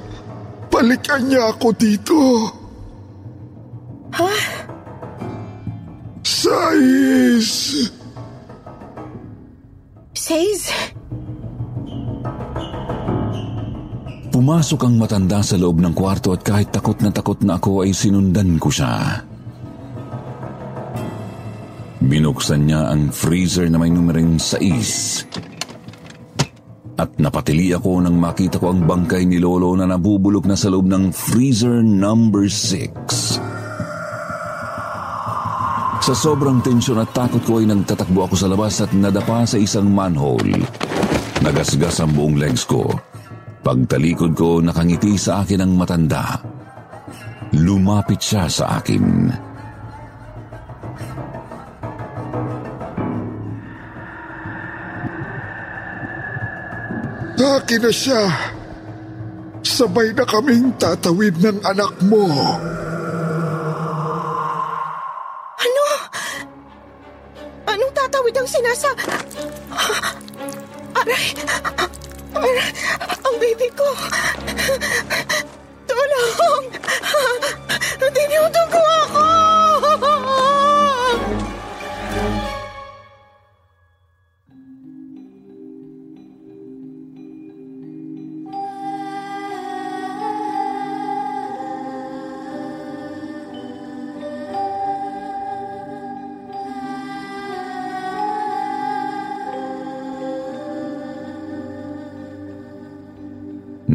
balikan 0.71 1.27
niya 1.27 1.51
ako 1.51 1.75
dito. 1.75 2.19
Ha? 4.15 4.31
Sais! 6.23 7.91
Says, 10.15 10.71
Pumasok 14.37 14.85
ang 14.85 15.01
matanda 15.01 15.41
sa 15.41 15.57
loob 15.57 15.81
ng 15.81 15.97
kwarto 15.97 16.37
at 16.37 16.45
kahit 16.45 16.69
takot 16.69 17.01
na 17.01 17.09
takot 17.09 17.41
na 17.41 17.57
ako 17.57 17.89
ay 17.89 17.97
sinundan 17.97 18.61
ko 18.61 18.69
siya. 18.69 19.25
Binuksan 22.05 22.69
niya 22.69 22.93
ang 22.93 23.09
freezer 23.17 23.65
na 23.73 23.81
may 23.81 23.89
numerong 23.89 24.37
6. 24.37 27.01
At 27.01 27.17
napatili 27.17 27.73
ako 27.73 28.05
nang 28.05 28.21
makita 28.21 28.61
ko 28.61 28.77
ang 28.77 28.85
bangkay 28.85 29.25
ni 29.25 29.41
Lolo 29.41 29.73
na 29.73 29.89
nabubulok 29.89 30.45
na 30.45 30.53
sa 30.53 30.69
loob 30.69 30.85
ng 30.85 31.17
freezer 31.17 31.81
number 31.81 32.45
6. 32.45 33.41
Sa 36.05 36.13
sobrang 36.13 36.61
tensyon 36.61 37.01
at 37.01 37.09
takot 37.17 37.41
ko 37.41 37.65
ay 37.65 37.73
nagtatakbo 37.73 38.29
ako 38.29 38.37
sa 38.37 38.53
labas 38.53 38.85
at 38.85 38.93
nadapa 38.93 39.49
sa 39.49 39.57
isang 39.57 39.89
manhole. 39.89 40.61
Nagasgas 41.41 42.05
ang 42.05 42.13
buong 42.13 42.37
legs 42.37 42.69
ko. 42.69 43.16
Pagtalikod 43.67 44.39
ko, 44.39 44.63
nakangiti 44.63 45.19
sa 45.19 45.43
akin 45.43 45.67
ang 45.67 45.75
matanda. 45.75 46.39
Lumapit 47.51 48.23
siya 48.23 48.47
sa 48.47 48.79
akin. 48.79 49.27
Akin 57.43 57.83
na 57.83 57.91
siya. 57.91 58.23
Sabay 59.67 60.15
na 60.15 60.23
kaming 60.23 60.71
tatawid 60.79 61.35
ng 61.43 61.59
anak 61.67 61.99
mo. 62.07 62.31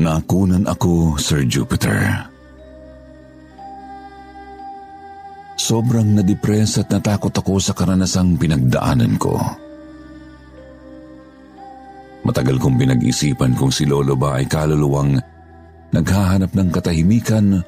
Nakunan 0.02 0.66
ako, 0.66 1.14
Sir 1.22 1.46
Jupiter. 1.46 2.26
Sobrang 5.62 6.18
nadepress 6.18 6.82
at 6.82 6.90
natakot 6.90 7.30
ako 7.30 7.62
sa 7.62 7.78
karanasang 7.78 8.34
pinagdaanan 8.34 9.14
ko. 9.22 9.38
Matagal 12.26 12.58
kong 12.58 12.82
pinag-isipan 12.82 13.54
kung 13.54 13.70
si 13.70 13.86
Lolo 13.86 14.18
ba 14.18 14.42
ay 14.42 14.50
kaluluwang 14.50 15.22
naghahanap 15.94 16.50
ng 16.50 16.70
katahimikan 16.74 17.62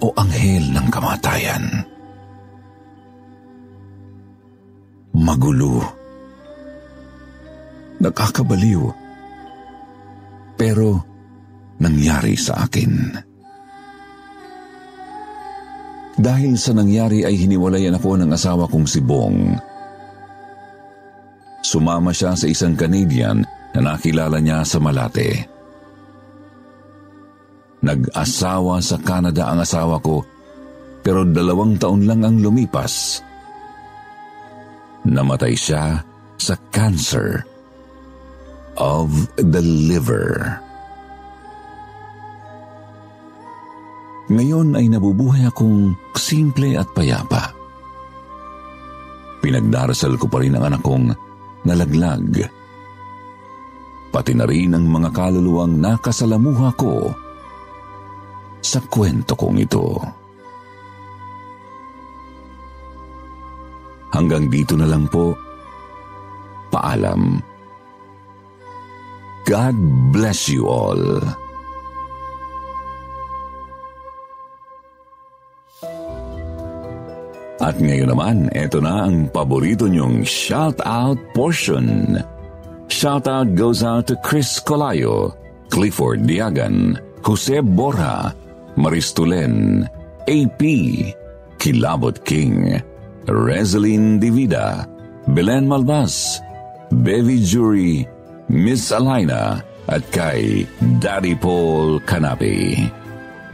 o 0.00 0.06
anghel 0.16 0.72
ng 0.72 0.88
kamatayan. 0.88 1.84
Magulo. 5.12 5.84
Nakakabaliw. 8.00 9.07
Pero 10.58 10.98
nangyari 11.78 12.34
sa 12.34 12.66
akin. 12.66 12.92
Dahil 16.18 16.58
sa 16.58 16.74
nangyari 16.74 17.22
ay 17.22 17.38
hiniwalayan 17.38 17.94
ako 17.94 18.18
ng 18.18 18.34
asawa 18.34 18.66
kong 18.66 18.86
si 18.90 18.98
Bong. 18.98 19.54
Sumama 21.62 22.10
siya 22.10 22.34
sa 22.34 22.50
isang 22.50 22.74
Canadian 22.74 23.46
na 23.78 23.80
nakilala 23.94 24.42
niya 24.42 24.66
sa 24.66 24.82
Malate. 24.82 25.46
Nag-asawa 27.78 28.82
sa 28.82 28.98
Canada 28.98 29.46
ang 29.46 29.62
asawa 29.62 30.02
ko 30.02 30.18
pero 31.06 31.22
dalawang 31.22 31.78
taon 31.78 32.02
lang 32.04 32.26
ang 32.26 32.42
lumipas. 32.42 33.22
Namatay 35.06 35.54
siya 35.54 36.02
sa 36.34 36.54
cancer 36.74 37.46
of 38.78 39.10
the 39.36 39.60
liver. 39.60 40.58
Ngayon 44.28 44.76
ay 44.76 44.86
nabubuhay 44.92 45.48
akong 45.48 45.96
simple 46.14 46.76
at 46.76 46.88
payapa. 46.92 47.52
Pinagdarasal 49.40 50.20
ko 50.20 50.28
pa 50.28 50.44
rin 50.44 50.54
ang 50.54 50.68
anak 50.68 50.82
kong 50.84 51.10
nalaglag. 51.64 52.44
Pati 54.12 54.32
na 54.36 54.44
rin 54.44 54.76
ang 54.76 54.84
mga 54.84 55.10
kaluluwang 55.12 55.80
nakasalamuha 55.80 56.68
ko 56.76 57.08
sa 58.60 58.84
kwento 58.84 59.32
kong 59.32 59.58
ito. 59.62 59.96
Hanggang 64.12 64.48
dito 64.52 64.74
na 64.76 64.88
lang 64.88 65.08
po. 65.08 65.36
Paalam. 66.68 67.40
God 69.48 69.80
bless 70.12 70.52
you 70.52 70.68
all. 70.68 71.00
At 77.56 77.80
ngayon 77.80 78.12
naman, 78.12 78.52
eto 78.52 78.84
na 78.84 79.08
ang 79.08 79.32
paborito 79.32 79.88
niyong 79.88 80.20
shout-out 80.28 81.16
portion. 81.32 82.20
Shout-out 82.92 83.56
goes 83.56 83.80
out 83.80 84.04
to 84.12 84.20
Chris 84.20 84.60
Colayo, 84.60 85.32
Clifford 85.72 86.28
Diagan, 86.28 87.00
Jose 87.24 87.64
Borja, 87.64 88.36
Maristulen, 88.76 89.88
AP, 90.28 90.60
Kilabot 91.56 92.20
King, 92.28 92.76
Rezeline 93.24 94.20
Divida, 94.20 94.84
Belen 95.24 95.64
Malbas, 95.64 96.44
Bevi 96.92 97.40
Jury, 97.40 98.04
Miss 98.48 98.88
Alina, 98.90 99.60
at 99.88 100.04
kay 100.12 100.68
Daddy 101.00 101.32
Paul 101.32 102.00
Canapi. 102.04 102.84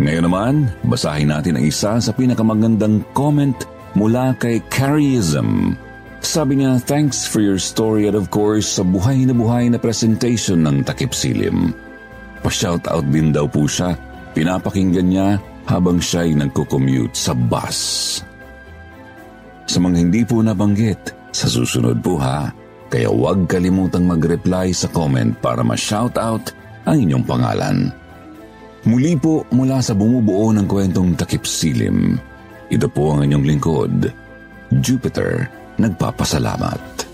Ngayon 0.03 0.25
naman, 0.27 0.55
basahin 0.83 1.31
natin 1.31 1.55
ang 1.55 1.65
isa 1.67 2.03
sa 2.03 2.11
pinakamagandang 2.11 3.07
comment 3.15 3.55
mula 3.95 4.35
kay 4.43 4.59
Carrieism. 4.67 5.79
Sabi 6.19 6.59
niya, 6.59 6.83
thanks 6.83 7.23
for 7.23 7.39
your 7.39 7.63
story 7.63 8.11
at 8.11 8.19
of 8.19 8.35
course 8.35 8.67
sa 8.67 8.83
buhay 8.83 9.23
na 9.23 9.35
buhay 9.37 9.71
na 9.71 9.79
presentation 9.79 10.67
ng 10.67 10.83
Takip 10.83 11.15
Silim. 11.15 11.71
Pa-shoutout 12.43 13.07
din 13.15 13.31
daw 13.31 13.47
po 13.47 13.71
siya. 13.71 13.95
Pinapakinggan 14.35 15.09
niya 15.15 15.39
habang 15.71 16.03
siya'y 16.03 16.35
nagko-commute 16.35 17.15
sa 17.15 17.31
bus. 17.31 17.79
Sa 19.71 19.79
mga 19.79 19.97
hindi 19.97 20.27
po 20.27 20.43
nabanggit, 20.43 21.15
sa 21.31 21.47
susunod 21.47 22.03
po 22.03 22.19
ha, 22.19 22.51
kaya 22.95 23.11
huwag 23.11 23.51
kalimutang 23.51 24.07
mag-reply 24.07 24.71
sa 24.71 24.87
comment 24.87 25.35
para 25.43 25.67
ma-shoutout 25.67 26.55
ang 26.87 26.95
inyong 26.95 27.27
pangalan. 27.27 27.91
Muli 28.87 29.19
po 29.19 29.43
mula 29.51 29.83
sa 29.83 29.99
bumubuo 29.99 30.55
ng 30.55 30.63
kwentong 30.71 31.19
Takip 31.19 31.43
Silim, 31.43 32.15
ito 32.71 32.87
po 32.87 33.19
ang 33.19 33.27
inyong 33.27 33.45
lingkod, 33.51 33.95
Jupiter, 34.79 35.51
nagpapasalamat. 35.83 37.14